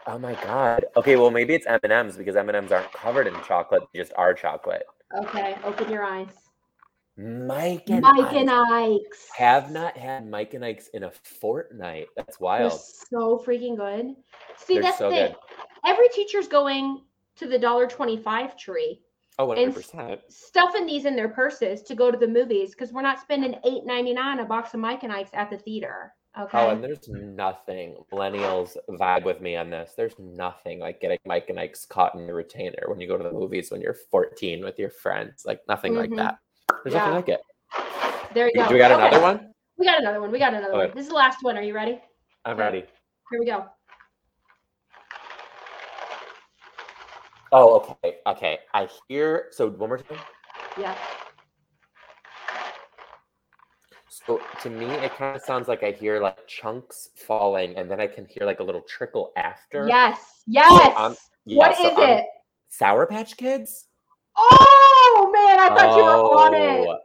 Oh 0.06 0.18
my 0.18 0.34
god. 0.34 0.86
Okay, 0.96 1.16
well 1.16 1.30
maybe 1.30 1.54
it's 1.54 1.66
M&Ms 1.66 2.16
because 2.16 2.34
M&Ms 2.36 2.72
aren't 2.72 2.92
covered 2.92 3.26
in 3.26 3.34
chocolate, 3.42 3.82
they 3.92 4.00
just 4.00 4.12
are 4.16 4.32
chocolate. 4.32 4.84
Okay, 5.16 5.56
open 5.64 5.90
your 5.90 6.04
eyes. 6.04 6.49
Mike 7.20 7.84
and 7.90 8.00
Mike 8.00 8.32
and 8.32 8.50
Ike's. 8.50 9.28
Have 9.36 9.70
not 9.70 9.96
had 9.96 10.26
Mike 10.28 10.54
and 10.54 10.64
Ike's 10.64 10.88
in 10.88 11.04
a 11.04 11.10
fortnight. 11.10 12.06
That's 12.16 12.38
They're 12.38 12.44
wild. 12.44 12.80
so 12.80 13.42
freaking 13.46 13.76
good. 13.76 14.14
See, 14.56 14.74
They're 14.74 14.84
that's 14.84 14.98
so 14.98 15.10
the 15.10 15.16
thing. 15.16 15.34
Every 15.86 16.08
teacher's 16.08 16.48
going 16.48 17.02
to 17.36 17.46
the 17.46 17.58
dollar 17.58 17.86
twenty-five 17.86 18.56
tree, 18.56 19.00
Oh, 19.38 19.52
And 19.52 19.74
100%. 19.74 20.20
stuffing 20.28 20.86
these 20.86 21.04
in 21.06 21.16
their 21.16 21.28
purses 21.30 21.82
to 21.82 21.94
go 21.94 22.10
to 22.10 22.18
the 22.18 22.28
movies 22.28 22.70
because 22.72 22.92
we're 22.92 23.00
not 23.02 23.20
spending 23.20 23.54
eight 23.64 23.84
ninety-nine 23.84 24.40
a 24.40 24.44
box 24.44 24.74
of 24.74 24.80
Mike 24.80 25.02
and 25.02 25.12
Ike's 25.12 25.30
at 25.34 25.50
the 25.50 25.58
theater. 25.58 26.12
Okay. 26.38 26.58
Oh, 26.58 26.70
and 26.70 26.84
there's 26.84 27.08
nothing. 27.08 27.96
Millennials 28.12 28.76
vibe 28.88 29.24
with 29.24 29.40
me 29.40 29.56
on 29.56 29.68
this. 29.68 29.94
There's 29.96 30.14
nothing 30.18 30.78
like 30.78 31.00
getting 31.00 31.18
Mike 31.26 31.46
and 31.48 31.58
Ike's 31.58 31.84
caught 31.86 32.14
in 32.14 32.24
your 32.26 32.36
retainer 32.36 32.84
when 32.86 33.00
you 33.00 33.08
go 33.08 33.16
to 33.16 33.24
the 33.24 33.32
movies 33.32 33.70
when 33.72 33.80
you're 33.80 33.96
14 34.12 34.62
with 34.64 34.78
your 34.78 34.90
friends. 34.90 35.42
Like 35.44 35.60
nothing 35.66 35.94
like 35.94 36.10
Mhm. 36.10 36.16
that. 36.18 36.38
There's 36.84 36.94
Yeah. 36.94 37.00
nothing 37.00 37.14
like 37.16 37.28
it. 37.28 37.40
there 38.34 38.46
you 38.46 38.52
Do 38.54 38.64
go. 38.68 38.72
we 38.72 38.78
got 38.78 38.92
Okay. 38.92 39.06
another 39.08 39.22
one? 39.22 39.54
We 39.76 39.86
got 39.86 40.00
another 40.00 40.20
one. 40.20 40.30
We 40.30 40.38
got 40.38 40.54
another 40.54 40.72
Okay. 40.74 40.86
one. 40.88 40.96
This 40.96 41.04
is 41.04 41.08
the 41.08 41.14
last 41.16 41.38
one. 41.42 41.56
Are 41.56 41.62
you 41.62 41.74
ready? 41.74 42.00
I'm 42.44 42.52
Okay. 42.54 42.62
ready. 42.62 42.78
Here 43.30 43.40
we 43.40 43.46
go. 43.46 43.66
Oh, 47.52 47.76
okay. 47.80 48.18
Okay. 48.26 48.58
I 48.74 48.88
hear. 49.08 49.48
So 49.50 49.68
one 49.70 49.88
more 49.88 49.98
time. 49.98 50.18
Yeah. 50.78 50.94
So 54.08 54.40
to 54.62 54.70
me, 54.70 54.86
it 54.86 55.12
kind 55.16 55.34
of 55.36 55.42
sounds 55.42 55.66
like 55.66 55.82
I 55.82 55.90
hear 55.92 56.20
like 56.20 56.46
chunks 56.46 57.08
falling, 57.26 57.76
and 57.76 57.90
then 57.90 58.00
I 58.00 58.06
can 58.06 58.26
hear 58.26 58.44
like 58.46 58.60
a 58.60 58.62
little 58.62 58.82
trickle 58.82 59.32
after. 59.36 59.86
Yes. 59.88 60.42
Yes. 60.46 60.94
um, 60.96 61.16
Yeah, 61.44 61.56
what 61.58 61.76
so 61.76 61.90
is 61.92 61.98
I'm- 61.98 62.10
it? 62.18 62.26
Sour 62.68 63.06
Patch 63.06 63.36
Kids. 63.36 63.86
Oh 64.36 64.89
man, 65.32 65.58
I 65.58 65.68
thought 65.68 65.96
you 65.96 66.04
were 66.04 66.10
on 66.10 66.54
it. 66.54 66.86
Oh, 66.88 66.98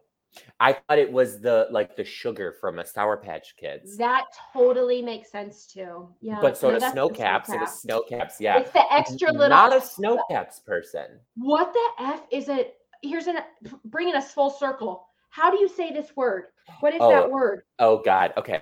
I 0.60 0.74
thought 0.74 0.98
it 1.00 1.12
was 1.12 1.40
the 1.40 1.68
like 1.72 1.96
the 1.96 2.04
sugar 2.04 2.56
from 2.60 2.80
a 2.80 2.86
Sour 2.86 3.18
Patch 3.18 3.56
Kids. 3.58 3.98
That 3.98 4.26
totally 4.54 5.02
makes 5.02 5.32
sense 5.32 5.66
too. 5.66 6.10
Yeah. 6.22 6.40
but 6.42 6.58
so 6.58 6.72
no, 6.72 6.80
do 6.80 6.90
Sno-Caps. 6.92 7.50
It 7.50 7.60
was 7.60 7.70
caps. 7.70 7.82
snow 7.82 8.02
caps. 8.04 8.42
Yeah. 8.42 8.60
It's 8.60 8.72
the 8.72 8.84
extra 8.94 9.32
little. 9.32 9.50
Not 9.50 9.76
a 9.76 9.82
Sno-Caps 9.82 10.60
person. 10.62 11.20
What 11.36 11.74
the 11.74 12.04
f 12.06 12.24
is 12.32 12.50
it? 12.50 12.76
Here's 13.02 13.28
an 13.28 13.38
bringing 13.86 14.16
us 14.16 14.32
full 14.32 14.50
circle. 14.50 15.08
How 15.30 15.52
do 15.52 15.60
you 15.60 15.68
say 15.68 15.92
this 15.92 16.16
word? 16.16 16.46
What 16.80 16.94
is 16.94 17.02
Oh, 17.02 17.10
that 17.10 17.30
word? 17.30 17.64
Oh 17.80 18.02
God. 18.04 18.34
Okay. 18.38 18.62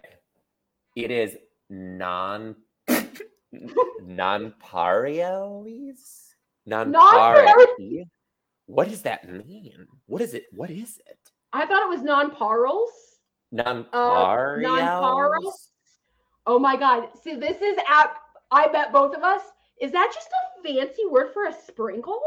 It 0.95 1.11
is 1.11 1.37
non 1.69 2.55
non 4.01 4.53
pariales. 4.59 6.29
Non 6.65 6.91
Non-pari- 6.91 8.07
What 8.65 8.89
does 8.89 9.01
that 9.03 9.29
mean? 9.29 9.87
What 10.05 10.21
is 10.21 10.33
it? 10.33 10.45
What 10.51 10.69
is 10.69 10.99
it? 11.05 11.17
I 11.51 11.65
thought 11.65 11.83
it 11.83 11.89
was 11.89 12.01
non-parals. 12.01 12.89
Non 13.51 13.85
Uh. 13.93 14.49
Oh 16.45 16.59
my 16.59 16.75
god. 16.75 17.09
See, 17.21 17.35
this 17.35 17.61
is 17.61 17.77
at 17.89 18.15
I 18.51 18.67
bet 18.67 18.91
both 18.91 19.15
of 19.15 19.23
us. 19.23 19.41
Is 19.79 19.91
that 19.91 20.11
just 20.13 20.27
a 20.27 20.63
fancy 20.63 21.05
word 21.09 21.33
for 21.33 21.45
a 21.45 21.53
sprinkle? 21.53 22.21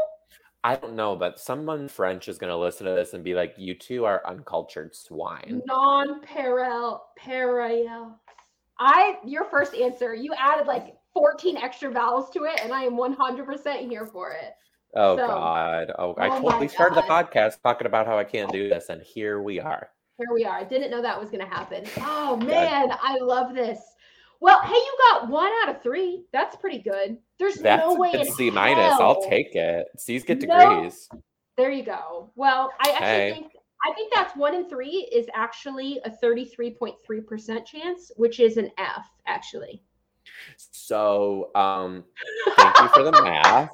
I 0.63 0.75
don't 0.75 0.95
know, 0.95 1.15
but 1.15 1.39
someone 1.39 1.87
French 1.87 2.27
is 2.27 2.37
going 2.37 2.49
to 2.49 2.57
listen 2.57 2.85
to 2.87 2.93
this 2.93 3.13
and 3.13 3.23
be 3.23 3.33
like, 3.33 3.53
"You 3.57 3.73
two 3.73 4.05
are 4.05 4.25
uncultured 4.25 4.95
swine." 4.95 5.61
Non-parallel 5.65 7.09
parallel. 7.17 8.19
I 8.79 9.17
your 9.25 9.45
first 9.45 9.73
answer, 9.75 10.13
you 10.13 10.33
added 10.37 10.67
like 10.67 10.95
14 11.13 11.57
extra 11.57 11.89
vowels 11.91 12.29
to 12.31 12.43
it, 12.43 12.59
and 12.63 12.73
I 12.73 12.83
am 12.83 12.97
100% 12.97 13.89
here 13.89 14.05
for 14.05 14.31
it. 14.31 14.53
Oh 14.97 15.15
So- 15.17 15.27
God! 15.27 15.91
Oh, 15.99 16.13
I 16.15 16.27
Oh 16.29 16.59
we 16.59 16.67
started 16.67 16.95
the 16.97 17.01
podcast 17.03 17.61
talking 17.61 17.87
about 17.87 18.05
how 18.07 18.17
I 18.17 18.23
can't 18.23 18.51
do 18.51 18.67
this, 18.67 18.89
and 18.89 19.01
here 19.01 19.41
we 19.41 19.59
are. 19.59 19.89
Here 20.17 20.33
we 20.33 20.43
are. 20.45 20.57
I 20.57 20.63
didn't 20.63 20.89
know 20.89 21.01
that 21.03 21.19
was 21.19 21.29
going 21.29 21.43
to 21.47 21.49
happen. 21.49 21.85
Oh 22.01 22.35
man, 22.43 22.89
I 23.01 23.17
love 23.19 23.53
this. 23.53 23.79
Well, 24.39 24.61
hey, 24.61 24.73
you 24.73 24.97
got 25.11 25.29
one 25.29 25.51
out 25.63 25.75
of 25.75 25.81
three. 25.83 26.25
That's 26.33 26.55
pretty 26.55 26.79
good. 26.79 27.17
There's 27.39 27.55
That's 27.55 27.81
no 27.81 27.95
way 27.95 28.11
in 28.13 28.25
C 28.31 28.49
minus. 28.51 28.99
I'll 28.99 29.21
take 29.29 29.55
it. 29.55 29.87
C's 29.97 30.23
get 30.23 30.41
No. 30.41 30.57
degrees. 30.81 31.09
There 31.57 31.71
you 31.71 31.83
go. 31.83 32.31
Well, 32.35 32.71
I 32.79 32.89
actually 32.91 33.05
Hey. 33.07 33.31
think 33.33 33.51
I 33.85 33.93
think 33.93 34.11
that's 34.13 34.35
one 34.35 34.55
in 34.55 34.67
three 34.69 35.07
is 35.11 35.27
actually 35.35 35.99
a 36.03 36.09
33.3% 36.09 37.65
chance, 37.65 38.11
which 38.15 38.39
is 38.39 38.57
an 38.57 38.71
F 38.79 39.07
actually. 39.27 39.83
So, 40.57 41.51
um, 41.55 42.03
thank 42.55 42.79
you 42.81 42.87
for 42.89 43.03
the 43.03 43.11
math. 43.11 43.69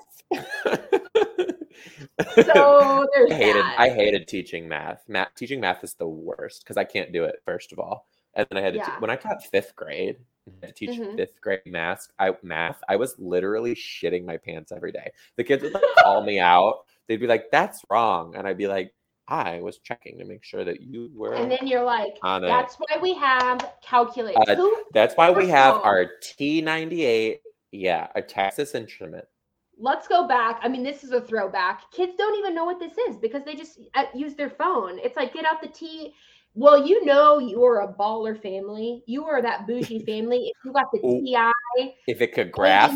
So 2.46 3.06
there's 3.14 3.32
I 3.32 3.36
hated 3.36 3.66
that. 3.66 3.80
I 3.80 3.90
hated 3.90 4.28
teaching 4.28 4.68
math. 4.68 5.04
Math 5.08 5.36
teaching 5.36 5.60
math 5.60 5.84
is 5.84 5.94
the 5.96 6.08
worst 6.08 6.64
because 6.64 6.78
I 6.78 6.84
can't 6.84 7.12
do 7.12 7.24
it 7.26 7.42
first 7.46 7.72
of 7.72 7.80
all. 7.80 8.08
And 8.36 8.48
then 8.50 8.58
I 8.58 8.62
had 8.62 8.74
to 8.74 8.80
te- 8.80 8.92
when 9.00 9.10
I 9.12 9.16
taught 9.16 9.44
fifth 9.46 9.76
grade, 9.76 10.18
to 10.62 10.72
teach 10.72 10.90
Mhm. 11.00 11.16
fifth 11.16 11.40
grade 11.40 11.62
math. 11.66 12.08
I 12.18 12.36
math. 12.42 12.82
I 12.90 12.96
was 12.96 13.18
literally 13.20 13.76
shitting 13.76 14.26
my 14.26 14.38
pants 14.38 14.72
every 14.72 14.92
day. 14.92 15.12
The 15.36 15.44
kids 15.44 15.64
would 15.64 15.74
like, 15.74 15.84
call 16.00 16.24
me 16.24 16.40
out. 16.40 16.86
They'd 17.08 17.18
be 17.18 17.28
like, 17.28 17.52
"That's 17.52 17.84
wrong," 17.90 18.36
and 18.36 18.48
I'd 18.48 18.58
be 18.58 18.68
like, 18.68 18.94
"I 19.28 19.62
was 19.62 19.80
checking 19.80 20.18
to 20.20 20.26
make 20.26 20.44
sure 20.44 20.64
that 20.64 20.82
you 20.82 21.10
were." 21.16 21.34
and 21.34 21.50
then 21.50 21.66
you're 21.68 21.84
like, 21.84 22.18
On 22.24 22.44
it. 22.44 22.48
that's 22.48 22.76
why 22.76 22.98
we 23.02 23.14
have 23.16 23.74
calculators. 23.82 24.44
Uh, 24.48 24.70
That's 24.94 25.16
why 25.16 25.30
we 25.32 25.48
have 25.48 25.76
our 25.76 26.08
T98. 26.24 27.40
Yeah, 27.72 28.08
a 28.16 28.22
Texas 28.22 28.76
Instrument. 28.76 29.26
let's 29.80 30.08
go 30.08 30.28
back. 30.28 30.60
I 30.62 30.68
mean, 30.68 30.84
this 30.84 31.04
is 31.04 31.12
a 31.12 31.20
throwback. 31.22 31.90
Kids 31.92 32.14
don't 32.18 32.38
even 32.38 32.54
know 32.54 32.66
what 32.66 32.80
this 32.80 32.98
is 33.10 33.18
because 33.18 33.44
they 33.44 33.56
just 33.56 33.80
uh, 33.96 34.06
use 34.14 34.36
their 34.36 34.50
phone. 34.52 35.00
It's 35.00 35.18
like 35.18 35.34
get 35.34 35.46
out 35.46 35.62
the 35.62 35.68
T. 35.70 36.14
Well, 36.56 36.86
you 36.86 37.04
know 37.04 37.40
you 37.40 37.64
are 37.64 37.82
a 37.82 37.92
baller 37.92 38.40
family. 38.40 39.02
You 39.08 39.26
are 39.26 39.42
that 39.42 39.66
bougie 39.66 40.00
family. 40.06 40.52
If 40.56 40.66
you 40.66 40.72
got 40.72 40.92
the 40.92 41.00
Ooh, 41.04 41.22
TI 41.26 41.96
If 42.08 42.22
it 42.22 42.34
could 42.34 42.52
graph, 42.52 42.94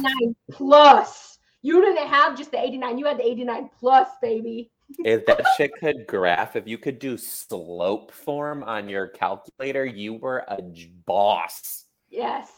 plus, 0.51 1.39
you 1.63 1.81
didn't 1.81 2.07
have 2.07 2.37
just 2.37 2.51
the 2.51 2.59
89. 2.59 2.99
You 2.99 3.05
had 3.07 3.17
the 3.17 3.25
89 3.25 3.69
plus, 3.79 4.09
baby. 4.21 4.69
If 4.99 5.25
that 5.25 5.45
shit 5.57 5.71
could 5.79 6.07
graph, 6.07 6.55
if 6.55 6.67
you 6.67 6.77
could 6.77 6.99
do 6.99 7.17
slope 7.17 8.11
form 8.11 8.63
on 8.63 8.87
your 8.89 9.07
calculator, 9.07 9.85
you 9.85 10.13
were 10.15 10.45
a 10.47 10.61
boss. 11.05 11.85
Yes. 12.09 12.51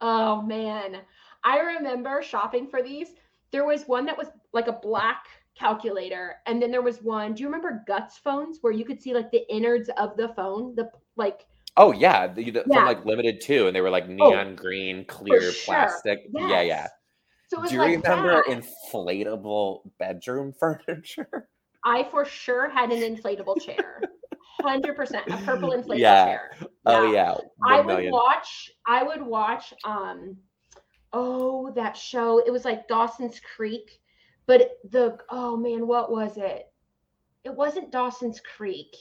Oh 0.00 0.42
man. 0.42 0.98
I 1.44 1.58
remember 1.60 2.22
shopping 2.22 2.68
for 2.68 2.82
these. 2.82 3.08
There 3.52 3.64
was 3.64 3.84
one 3.84 4.04
that 4.06 4.18
was 4.18 4.28
like 4.52 4.66
a 4.66 4.72
black 4.72 5.24
calculator, 5.56 6.36
and 6.46 6.60
then 6.60 6.70
there 6.70 6.82
was 6.82 7.02
one. 7.02 7.34
Do 7.34 7.42
you 7.42 7.48
remember 7.48 7.82
Guts 7.86 8.18
phones 8.18 8.58
where 8.60 8.72
you 8.72 8.84
could 8.84 9.00
see 9.00 9.14
like 9.14 9.30
the 9.30 9.48
innards 9.52 9.88
of 9.96 10.16
the 10.16 10.28
phone? 10.34 10.74
The 10.74 10.90
like 11.16 11.46
Oh 11.76 11.92
yeah, 11.92 12.26
the, 12.26 12.50
the- 12.50 12.64
Yeah. 12.68 12.78
from 12.78 12.86
like 12.86 13.04
Limited 13.04 13.40
Too, 13.40 13.68
and 13.68 13.74
they 13.76 13.80
were 13.80 13.90
like 13.90 14.04
oh, 14.04 14.12
neon 14.12 14.56
green, 14.56 15.04
clear 15.04 15.40
sure. 15.52 15.74
plastic. 15.74 16.18
Yeah, 16.32 16.60
yeah. 16.62 16.88
So 17.48 17.64
Do 17.64 17.72
you 17.72 17.78
like 17.78 18.02
remember 18.04 18.42
that. 18.46 18.62
inflatable 18.62 19.88
bedroom 19.98 20.52
furniture? 20.58 21.48
I 21.84 22.04
for 22.04 22.24
sure 22.24 22.68
had 22.68 22.90
an 22.92 23.00
inflatable 23.00 23.60
chair. 23.60 24.02
100% 24.62 24.88
a 25.26 25.44
purple 25.44 25.70
inflatable 25.70 25.98
Yeah. 25.98 26.24
chair. 26.24 26.50
Oh 26.84 27.12
yeah, 27.12 27.34
I 27.62 27.76
one 27.76 27.86
would 27.86 27.92
million. 27.94 28.12
watch 28.12 28.70
I 28.86 29.02
would 29.02 29.22
watch 29.22 29.72
um 29.84 30.36
oh 31.12 31.70
that 31.72 31.96
show. 31.96 32.38
It 32.38 32.50
was 32.50 32.64
like 32.64 32.88
Dawson's 32.88 33.40
Creek, 33.40 34.00
but 34.46 34.78
the 34.90 35.18
oh 35.30 35.56
man, 35.56 35.86
what 35.86 36.10
was 36.10 36.36
it? 36.38 36.72
It 37.44 37.54
wasn't 37.54 37.92
Dawson's 37.92 38.40
Creek. 38.40 38.96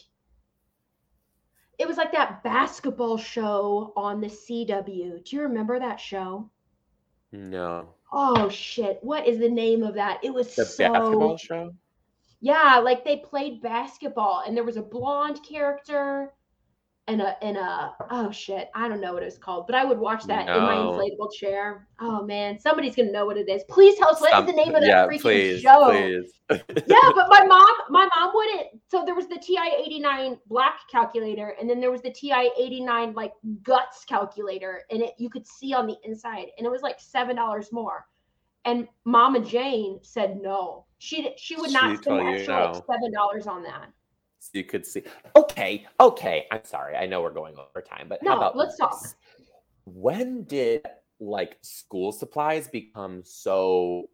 It 1.79 1.87
was 1.87 1.97
like 1.97 2.11
that 2.11 2.43
basketball 2.43 3.17
show 3.17 3.93
on 3.95 4.19
the 4.21 4.27
CW. 4.27 5.23
Do 5.23 5.35
you 5.35 5.41
remember 5.43 5.79
that 5.79 5.99
show? 5.99 6.49
No, 7.31 7.89
Oh 8.11 8.47
shit. 8.49 8.99
What 9.01 9.27
is 9.27 9.39
the 9.39 9.49
name 9.49 9.83
of 9.83 9.95
that? 9.95 10.23
It 10.23 10.33
was 10.33 10.55
the 10.55 10.65
so 10.65 10.91
basketball 10.93 11.37
show. 11.37 11.73
Yeah, 12.39 12.77
like 12.77 13.03
they 13.03 13.17
played 13.17 13.61
basketball 13.61 14.43
and 14.45 14.55
there 14.55 14.63
was 14.63 14.77
a 14.77 14.81
blonde 14.81 15.39
character 15.47 16.33
and 17.07 17.21
a 17.21 17.41
and 17.41 17.55
a 17.55 17.93
oh 18.11 18.31
shit, 18.31 18.69
I 18.75 18.89
don't 18.89 18.99
know 18.99 19.13
what 19.13 19.23
it 19.23 19.27
was 19.27 19.37
called, 19.37 19.65
but 19.65 19.75
I 19.75 19.85
would 19.85 19.97
watch 19.97 20.25
that 20.25 20.41
in 20.49 20.61
my 20.61 20.75
inflatable 20.75 21.31
chair. 21.33 21.87
Oh 22.01 22.25
man, 22.25 22.59
somebody's 22.59 22.95
gonna 22.97 23.13
know 23.13 23.25
what 23.25 23.37
it 23.37 23.47
is. 23.47 23.63
Please 23.69 23.97
tell 23.97 24.09
us 24.09 24.19
what 24.19 24.31
is 24.31 24.35
Some- 24.35 24.45
the 24.45 24.51
name 24.51 24.75
of 24.75 24.81
that 24.81 24.87
yeah, 24.87 25.07
freaking 25.07 25.21
please, 25.21 25.61
show. 25.61 25.89
please. 25.89 26.33
yeah, 26.49 27.11
but 27.15 27.29
my 27.29 27.45
mom, 27.45 27.73
my 27.89 28.09
mom 28.13 28.31
wouldn't. 28.33 28.67
So 28.89 29.05
there 29.05 29.15
was 29.15 29.27
the 29.27 29.37
TI 29.37 29.71
eighty 29.77 29.99
nine 29.99 30.37
black 30.47 30.81
calculator, 30.91 31.55
and 31.59 31.69
then 31.69 31.79
there 31.79 31.91
was 31.91 32.01
the 32.01 32.11
TI 32.11 32.51
eighty 32.59 32.81
nine 32.81 33.13
like 33.13 33.31
guts 33.63 34.03
calculator, 34.03 34.83
and 34.91 35.01
it 35.01 35.13
you 35.17 35.29
could 35.29 35.47
see 35.47 35.73
on 35.73 35.87
the 35.87 35.95
inside, 36.03 36.47
and 36.57 36.67
it 36.67 36.69
was 36.69 36.81
like 36.81 36.99
seven 36.99 37.37
dollars 37.37 37.71
more. 37.71 38.05
And 38.65 38.85
Mama 39.05 39.39
Jane 39.39 39.99
said 40.01 40.41
no. 40.41 40.86
She 40.99 41.33
she 41.37 41.55
would 41.55 41.71
not 41.71 41.91
She'd 41.91 42.03
spend 42.03 42.27
extra 42.27 42.55
no. 42.55 42.71
like 42.71 42.83
seven 42.85 43.11
dollars 43.11 43.47
on 43.47 43.63
that. 43.63 43.91
You 44.53 44.63
could 44.63 44.85
see. 44.85 45.03
Okay, 45.35 45.85
okay. 45.99 46.47
I'm 46.51 46.63
sorry. 46.63 46.95
I 46.95 47.05
know 47.05 47.21
we're 47.21 47.31
going 47.33 47.55
over 47.57 47.81
time, 47.81 48.07
but 48.07 48.19
how 48.23 48.31
No, 48.31 48.37
about 48.37 48.55
let's 48.55 48.77
talk. 48.77 48.97
When 49.85 50.43
did 50.43 50.85
like 51.19 51.57
school 51.61 52.11
supplies 52.11 52.67
become 52.67 53.23
so 53.23 54.09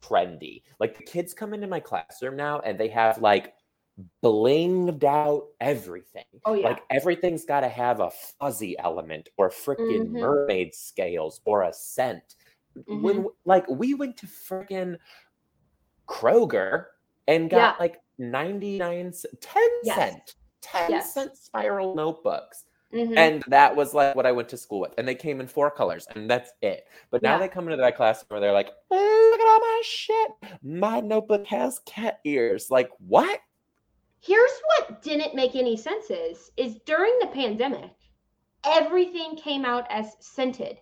trendy? 0.00 0.62
Like 0.80 0.96
the 0.96 1.04
kids 1.04 1.34
come 1.34 1.54
into 1.54 1.66
my 1.66 1.80
classroom 1.80 2.36
now 2.36 2.60
and 2.60 2.78
they 2.78 2.88
have 2.88 3.18
like 3.20 3.54
blinged 4.22 5.04
out 5.04 5.48
everything. 5.60 6.24
Oh 6.44 6.54
yeah. 6.54 6.68
Like 6.68 6.82
everything's 6.90 7.44
got 7.44 7.60
to 7.60 7.68
have 7.68 8.00
a 8.00 8.10
fuzzy 8.38 8.78
element 8.78 9.28
or 9.36 9.50
freaking 9.50 10.06
Mhm. 10.06 10.20
mermaid 10.20 10.74
scales 10.74 11.40
or 11.44 11.62
a 11.64 11.72
scent. 11.72 12.36
Mm-hmm. 12.76 13.02
When 13.02 13.26
like 13.44 13.68
we 13.68 13.94
went 13.94 14.16
to 14.18 14.26
freaking 14.26 14.98
Kroger 16.12 16.86
and 17.26 17.48
got 17.50 17.56
Yeah. 17.56 17.74
like 17.80 18.00
99 18.18 19.12
c- 19.12 19.28
10 19.40 19.62
Yes. 19.84 19.96
cent 19.96 20.34
10 20.60 20.90
Yes. 20.90 21.14
cent 21.14 21.36
spiral 21.36 21.94
notebooks. 21.94 22.64
Mhm. 22.92 23.16
And 23.16 23.42
that 23.48 23.74
was 23.74 23.94
like 23.94 24.14
what 24.14 24.26
I 24.26 24.32
went 24.32 24.48
to 24.50 24.56
school 24.58 24.80
with. 24.80 24.92
And 24.98 25.08
they 25.08 25.14
came 25.14 25.40
in 25.40 25.46
four 25.46 25.70
colors, 25.70 26.06
and 26.14 26.30
that's 26.30 26.52
it. 26.60 26.86
But 27.10 27.22
now 27.22 27.32
Yeah. 27.34 27.38
they 27.38 27.48
come 27.48 27.64
into 27.66 27.78
that 27.78 27.96
class 27.96 28.22
where 28.28 28.38
they're 28.38 28.52
like, 28.52 28.70
"Oh, 28.90 29.28
look 29.32 29.40
at 29.40 29.46
all 29.46 29.60
my 29.60 29.80
shit. 29.82 30.30
My 30.62 31.00
notebook 31.00 31.46
has 31.46 31.78
cat 31.80 32.20
ears. 32.24 32.70
Like, 32.70 32.90
what? 32.98 33.40
Here's 34.20 34.60
what 34.66 35.00
didn't 35.02 35.34
make 35.34 35.56
any 35.56 35.76
sense 35.76 36.10
is 36.10 36.52
is 36.56 36.78
during 36.84 37.18
the 37.20 37.28
pandemic, 37.28 37.90
everything 38.64 39.36
came 39.36 39.64
out 39.64 39.86
as 39.90 40.14
scented. 40.20 40.80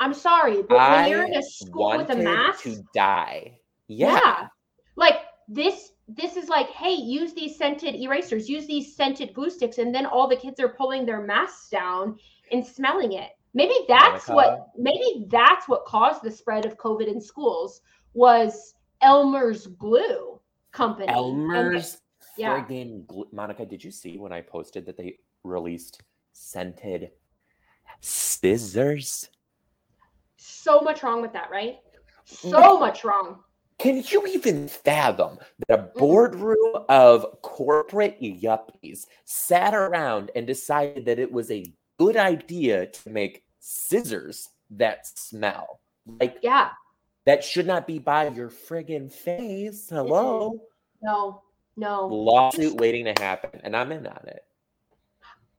I'm 0.00 0.14
sorry, 0.14 0.62
but 0.62 0.78
when 0.78 1.10
you're 1.10 1.24
in 1.24 1.34
a 1.34 1.42
school 1.42 1.96
with 1.96 2.10
a 2.10 2.16
mask, 2.16 2.62
to 2.64 2.80
die. 2.94 3.58
Yeah. 3.88 4.12
Yeah. 4.12 4.48
Like 4.96 5.16
this 5.48 5.92
this 6.08 6.36
is 6.36 6.48
like, 6.48 6.68
hey, 6.70 6.94
use 6.94 7.34
these 7.34 7.56
scented 7.56 7.94
erasers, 7.94 8.48
use 8.48 8.66
these 8.66 8.96
scented 8.96 9.34
glue 9.34 9.50
sticks, 9.50 9.78
and 9.78 9.94
then 9.94 10.06
all 10.06 10.28
the 10.28 10.36
kids 10.36 10.58
are 10.60 10.68
pulling 10.68 11.04
their 11.04 11.20
masks 11.20 11.68
down 11.68 12.18
and 12.50 12.66
smelling 12.66 13.12
it. 13.12 13.30
Maybe 13.54 13.74
oh 13.74 13.84
that's 13.88 14.28
Monica? 14.28 14.32
what 14.34 14.68
maybe 14.76 15.26
that's 15.30 15.68
what 15.68 15.84
caused 15.84 16.22
the 16.22 16.30
spread 16.30 16.66
of 16.66 16.76
COVID 16.78 17.08
in 17.08 17.20
schools 17.20 17.80
was 18.14 18.74
Elmer's 19.00 19.66
glue 19.66 20.40
company. 20.72 21.06
They- 21.06 21.12
Elmer's 21.12 21.98
yeah. 22.36 22.64
friggin' 22.64 23.06
gl- 23.06 23.32
Monica, 23.32 23.66
did 23.66 23.82
you 23.82 23.90
see 23.90 24.18
when 24.18 24.32
I 24.32 24.40
posted 24.40 24.86
that 24.86 24.96
they 24.96 25.18
released 25.44 26.02
scented 26.32 27.10
scissors? 28.00 29.28
so 30.68 30.80
much 30.80 31.02
wrong 31.02 31.22
with 31.22 31.32
that, 31.32 31.50
right? 31.50 31.78
So 32.24 32.50
mm. 32.50 32.80
much 32.80 33.04
wrong. 33.04 33.40
Can 33.78 34.02
you 34.08 34.26
even 34.26 34.66
fathom 34.66 35.38
that 35.68 35.78
a 35.78 35.82
mm-hmm. 35.82 35.98
boardroom 35.98 36.84
of 36.88 37.40
corporate 37.42 38.20
yuppies 38.20 39.06
sat 39.24 39.72
around 39.72 40.30
and 40.34 40.46
decided 40.46 41.04
that 41.06 41.20
it 41.20 41.30
was 41.30 41.50
a 41.50 41.72
good 41.98 42.16
idea 42.16 42.86
to 42.86 43.10
make 43.10 43.44
scissors 43.60 44.48
that 44.70 45.06
smell? 45.06 45.80
Like, 46.20 46.38
Yeah. 46.42 46.70
that 47.24 47.44
should 47.44 47.66
not 47.66 47.86
be 47.86 47.98
by 47.98 48.28
your 48.28 48.50
friggin' 48.50 49.12
face. 49.12 49.88
Hello? 49.90 50.60
No. 51.00 51.42
No. 51.76 52.06
Lawsuit 52.08 52.74
waiting 52.74 53.04
to 53.04 53.14
happen, 53.22 53.60
and 53.62 53.76
I'm 53.76 53.92
in 53.92 54.04
on 54.06 54.24
it. 54.26 54.44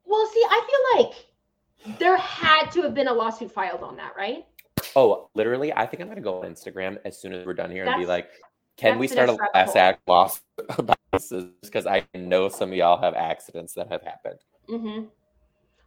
Well, 0.04 0.28
see, 0.34 0.44
I 0.50 0.68
feel 0.68 1.06
like 1.06 2.00
there 2.00 2.18
had 2.18 2.72
to 2.72 2.82
have 2.82 2.94
been 2.94 3.08
a 3.08 3.14
lawsuit 3.14 3.52
filed 3.54 3.84
on 3.84 3.96
that, 3.96 4.14
right? 4.18 4.46
Oh, 4.96 5.30
literally, 5.36 5.74
I 5.74 5.86
think 5.86 6.02
I'm 6.02 6.10
gonna 6.10 6.22
go 6.22 6.42
on 6.42 6.54
Instagram 6.54 6.98
as 7.06 7.20
soon 7.20 7.34
as 7.34 7.46
we're 7.46 7.54
done 7.54 7.72
here 7.72 7.86
and 7.86 8.00
be 8.00 8.06
like, 8.06 8.30
can 8.80 8.98
we 8.98 9.08
start 9.08 9.30
a 9.30 9.38
class 9.38 9.76
act 9.76 10.02
lawsuit 10.08 10.42
about 10.78 10.98
this? 11.12 11.34
Because 11.62 11.86
I 11.86 12.06
know 12.16 12.48
some 12.50 12.70
of 12.70 12.76
y'all 12.76 13.02
have 13.02 13.14
accidents 13.14 13.74
that 13.74 13.92
have 13.92 14.02
happened. 14.02 14.40
Mm-hmm. 14.70 15.06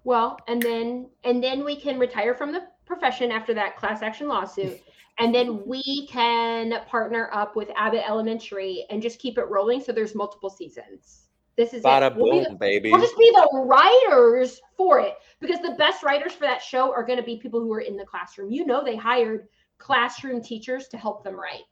Well, 0.04 0.38
and 0.46 0.60
then 0.60 1.08
and 1.24 1.42
then 1.42 1.64
we 1.64 1.76
can 1.76 1.98
retire 1.98 2.34
from 2.34 2.52
the 2.52 2.64
profession 2.84 3.30
after 3.30 3.54
that 3.54 3.76
class 3.76 4.02
action 4.02 4.28
lawsuit, 4.28 4.80
and 5.18 5.34
then 5.34 5.62
we 5.66 6.06
can 6.06 6.74
partner 6.86 7.30
up 7.32 7.56
with 7.56 7.70
Abbott 7.76 8.04
Elementary 8.06 8.84
and 8.90 9.00
just 9.00 9.18
keep 9.18 9.38
it 9.38 9.48
rolling. 9.48 9.80
So 9.80 9.92
there's 9.92 10.14
multiple 10.14 10.50
seasons. 10.50 11.21
This 11.56 11.74
is 11.74 11.82
Bada 11.82 12.10
it. 12.10 12.16
We'll 12.16 12.32
be 12.32 12.44
boom, 12.44 12.52
the- 12.54 12.58
baby. 12.58 12.90
We'll 12.90 13.00
just 13.00 13.18
be 13.18 13.30
the 13.30 13.48
writers 13.64 14.60
for 14.76 15.00
it 15.00 15.14
because 15.40 15.60
the 15.60 15.74
best 15.78 16.02
writers 16.02 16.32
for 16.32 16.44
that 16.46 16.62
show 16.62 16.92
are 16.92 17.04
going 17.04 17.18
to 17.18 17.24
be 17.24 17.36
people 17.36 17.60
who 17.60 17.72
are 17.72 17.80
in 17.80 17.96
the 17.96 18.04
classroom. 18.04 18.50
You 18.50 18.64
know, 18.64 18.82
they 18.82 18.96
hired 18.96 19.48
classroom 19.78 20.42
teachers 20.42 20.88
to 20.88 20.96
help 20.96 21.24
them 21.24 21.34
write. 21.34 21.64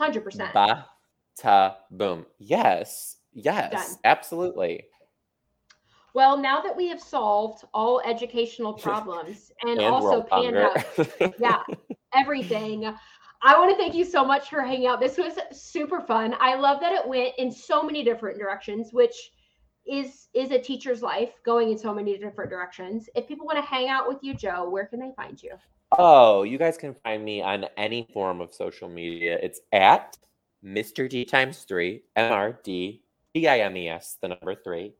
100%. 0.00 0.52
Ba 0.52 0.86
ta 1.36 1.76
boom. 1.90 2.26
Yes. 2.38 3.16
Yes. 3.32 3.70
Done. 3.70 3.96
Absolutely. 4.04 4.84
Well, 6.14 6.36
now 6.36 6.60
that 6.62 6.76
we 6.76 6.88
have 6.88 7.00
solved 7.00 7.64
all 7.72 8.00
educational 8.04 8.72
problems 8.86 9.52
and, 9.62 9.78
And 9.78 9.82
also 9.82 10.22
panned 10.22 10.56
out 10.56 10.84
yeah, 11.38 11.62
everything. 12.14 12.92
I 13.42 13.58
want 13.58 13.70
to 13.70 13.76
thank 13.76 13.94
you 13.94 14.04
so 14.04 14.24
much 14.24 14.50
for 14.50 14.62
hanging 14.62 14.88
out. 14.88 15.00
This 15.00 15.16
was 15.16 15.38
super 15.52 16.00
fun. 16.00 16.34
I 16.40 16.56
love 16.56 16.80
that 16.80 16.92
it 16.92 17.06
went 17.06 17.34
in 17.38 17.52
so 17.52 17.82
many 17.82 18.02
different 18.02 18.38
directions, 18.38 18.92
which 18.92 19.14
is 19.86 20.28
is 20.34 20.50
a 20.50 20.58
teacher's 20.58 21.02
life 21.02 21.30
going 21.44 21.70
in 21.70 21.78
so 21.78 21.94
many 21.94 22.18
different 22.18 22.50
directions. 22.50 23.08
If 23.14 23.26
people 23.28 23.46
want 23.46 23.58
to 23.58 23.62
hang 23.62 23.88
out 23.88 24.08
with 24.08 24.18
you, 24.22 24.34
Joe, 24.34 24.68
where 24.68 24.86
can 24.86 25.00
they 25.00 25.12
find 25.16 25.42
you? 25.42 25.52
Oh, 25.96 26.42
you 26.42 26.58
guys 26.58 26.76
can 26.76 26.94
find 27.02 27.24
me 27.24 27.40
on 27.40 27.66
any 27.76 28.06
form 28.12 28.40
of 28.40 28.52
social 28.52 28.88
media. 28.88 29.38
It's 29.40 29.60
at 29.72 30.18
Mr. 30.64 31.08
D 31.08 31.24
times 31.24 31.60
three, 31.60 32.02
M 32.16 32.32
R 33.38 33.42
D 33.42 33.46
T 33.46 33.48
I 33.48 33.58
M 33.60 33.76
E 33.76 33.88
S, 33.88 34.16
the 34.20 34.28
number 34.28 34.54
three. 34.54 34.94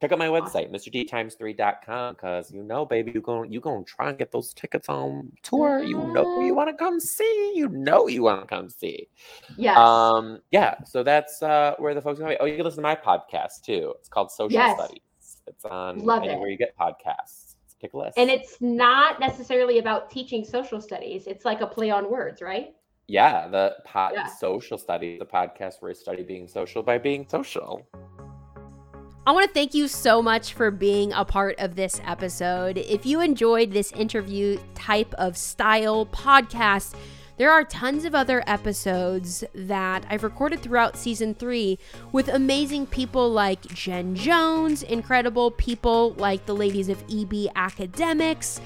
Check 0.00 0.12
out 0.12 0.18
my 0.18 0.28
website, 0.28 0.70
mrdtimes3.com, 0.70 2.14
because 2.14 2.52
you 2.52 2.62
know, 2.62 2.84
baby, 2.84 3.10
you're 3.12 3.22
going 3.22 3.50
you 3.52 3.60
gonna 3.60 3.84
try 3.84 4.08
and 4.10 4.18
get 4.18 4.30
those 4.30 4.54
tickets 4.54 4.88
on 4.88 5.32
tour. 5.42 5.82
You 5.82 5.98
know 6.12 6.24
who 6.24 6.46
you 6.46 6.54
want 6.54 6.68
to 6.70 6.74
come 6.74 7.00
see. 7.00 7.52
You 7.54 7.68
know 7.68 8.06
you 8.06 8.22
want 8.22 8.40
to 8.42 8.46
come 8.46 8.68
see. 8.68 9.08
Yes. 9.56 9.76
Um, 9.76 10.40
yeah, 10.50 10.74
so 10.84 11.02
that's 11.02 11.42
uh 11.42 11.74
where 11.78 11.94
the 11.94 12.02
folks 12.02 12.20
are 12.20 12.24
going. 12.24 12.36
Oh, 12.40 12.44
you 12.44 12.56
can 12.56 12.64
listen 12.64 12.78
to 12.78 12.82
my 12.82 12.94
podcast 12.96 13.62
too. 13.62 13.94
It's 13.98 14.08
called 14.08 14.30
Social 14.30 14.52
Yes. 14.52 14.76
Studies. 14.78 15.00
It's 15.46 15.64
on 15.64 15.98
Love 15.98 16.22
anywhere 16.22 16.48
it. 16.48 16.52
you 16.52 16.58
get 16.58 16.76
podcasts. 16.78 17.54
Take 17.80 17.92
a 17.94 17.98
listen. 17.98 18.12
and 18.16 18.30
it's 18.30 18.56
not 18.60 19.20
necessarily 19.20 19.78
about 19.78 20.10
teaching 20.10 20.44
social 20.44 20.80
studies. 20.80 21.26
It's 21.26 21.44
like 21.44 21.60
a 21.60 21.66
play 21.66 21.90
on 21.90 22.10
words, 22.10 22.40
right? 22.40 22.74
Yeah, 23.06 23.48
the 23.48 23.76
pod 23.84 24.12
Yeah. 24.14 24.26
social 24.26 24.78
study, 24.78 25.18
the 25.18 25.26
podcast 25.26 25.74
where 25.80 25.90
I 25.90 25.94
study 25.94 26.22
being 26.22 26.48
social 26.48 26.82
by 26.82 26.98
being 26.98 27.26
social. 27.28 27.86
I 29.26 29.32
want 29.32 29.46
to 29.46 29.52
thank 29.54 29.72
you 29.74 29.88
so 29.88 30.20
much 30.20 30.52
for 30.52 30.70
being 30.70 31.12
a 31.12 31.24
part 31.24 31.58
of 31.58 31.76
this 31.76 32.00
episode. 32.04 32.76
If 32.76 33.06
you 33.06 33.20
enjoyed 33.20 33.72
this 33.72 33.90
interview 33.92 34.58
type 34.74 35.14
of 35.14 35.36
style 35.38 36.04
podcast, 36.06 36.94
there 37.36 37.50
are 37.50 37.64
tons 37.64 38.04
of 38.04 38.14
other 38.14 38.44
episodes 38.46 39.42
that 39.54 40.04
I've 40.08 40.22
recorded 40.24 40.60
throughout 40.60 40.96
season 40.96 41.34
three 41.34 41.78
with 42.12 42.28
amazing 42.28 42.86
people 42.86 43.30
like 43.30 43.62
Jen 43.62 44.14
Jones, 44.14 44.82
incredible 44.82 45.50
people 45.50 46.12
like 46.12 46.44
the 46.46 46.54
ladies 46.54 46.88
of 46.88 47.02
EB 47.10 47.48
Academics. 47.56 48.60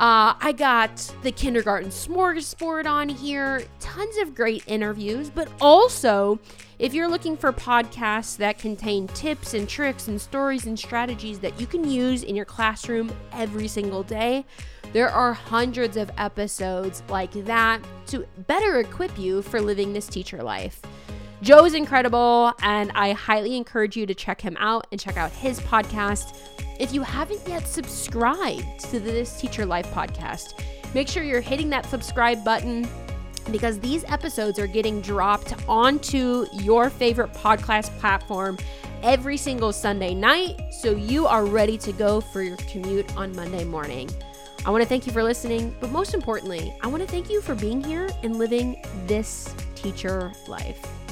Uh, 0.00 0.34
I 0.40 0.52
got 0.56 0.96
the 1.22 1.30
kindergarten 1.30 1.90
smorgasbord 1.90 2.86
on 2.86 3.08
here, 3.08 3.64
tons 3.78 4.16
of 4.16 4.34
great 4.34 4.64
interviews, 4.66 5.30
but 5.30 5.48
also 5.60 6.40
if 6.80 6.92
you're 6.92 7.08
looking 7.08 7.36
for 7.36 7.52
podcasts 7.52 8.36
that 8.38 8.58
contain 8.58 9.06
tips 9.08 9.54
and 9.54 9.68
tricks 9.68 10.08
and 10.08 10.20
stories 10.20 10.66
and 10.66 10.76
strategies 10.76 11.38
that 11.38 11.60
you 11.60 11.68
can 11.68 11.88
use 11.88 12.24
in 12.24 12.34
your 12.34 12.44
classroom 12.44 13.12
every 13.32 13.68
single 13.68 14.02
day, 14.02 14.44
there 14.92 15.08
are 15.08 15.32
hundreds 15.32 15.96
of 15.96 16.10
episodes 16.18 17.04
like 17.08 17.32
that 17.44 17.80
to 18.06 18.26
better 18.48 18.80
equip 18.80 19.16
you 19.16 19.42
for 19.42 19.60
living 19.60 19.92
this 19.92 20.08
teacher 20.08 20.42
life. 20.42 20.82
Joe 21.42 21.64
is 21.64 21.74
incredible, 21.74 22.52
and 22.62 22.90
I 22.94 23.12
highly 23.12 23.56
encourage 23.56 23.96
you 23.96 24.06
to 24.06 24.14
check 24.14 24.40
him 24.40 24.56
out 24.58 24.86
and 24.90 25.00
check 25.00 25.16
out 25.16 25.30
his 25.32 25.60
podcast. 25.60 26.36
If 26.78 26.92
you 26.92 27.02
haven't 27.02 27.40
yet 27.46 27.66
subscribed 27.66 28.80
to 28.90 29.00
the 29.00 29.10
This 29.10 29.40
Teacher 29.40 29.66
Life 29.66 29.86
podcast, 29.92 30.54
make 30.94 31.08
sure 31.08 31.22
you're 31.22 31.40
hitting 31.40 31.68
that 31.70 31.86
subscribe 31.86 32.44
button 32.44 32.88
because 33.50 33.78
these 33.78 34.04
episodes 34.04 34.58
are 34.58 34.66
getting 34.66 35.00
dropped 35.00 35.54
onto 35.68 36.46
your 36.52 36.88
favorite 36.88 37.32
podcast 37.34 37.96
platform 37.98 38.56
every 39.02 39.36
single 39.36 39.72
Sunday 39.72 40.14
night 40.14 40.58
so 40.72 40.92
you 40.92 41.26
are 41.26 41.44
ready 41.44 41.76
to 41.76 41.92
go 41.92 42.20
for 42.20 42.42
your 42.42 42.56
commute 42.56 43.14
on 43.16 43.36
Monday 43.36 43.64
morning. 43.64 44.08
I 44.64 44.70
want 44.70 44.82
to 44.82 44.88
thank 44.88 45.06
you 45.06 45.12
for 45.12 45.22
listening, 45.22 45.76
but 45.78 45.90
most 45.90 46.14
importantly, 46.14 46.74
I 46.80 46.86
want 46.86 47.02
to 47.02 47.08
thank 47.08 47.28
you 47.28 47.42
for 47.42 47.54
being 47.54 47.84
here 47.84 48.08
and 48.22 48.38
living 48.38 48.82
this 49.06 49.54
teacher 49.74 50.32
life. 50.48 51.03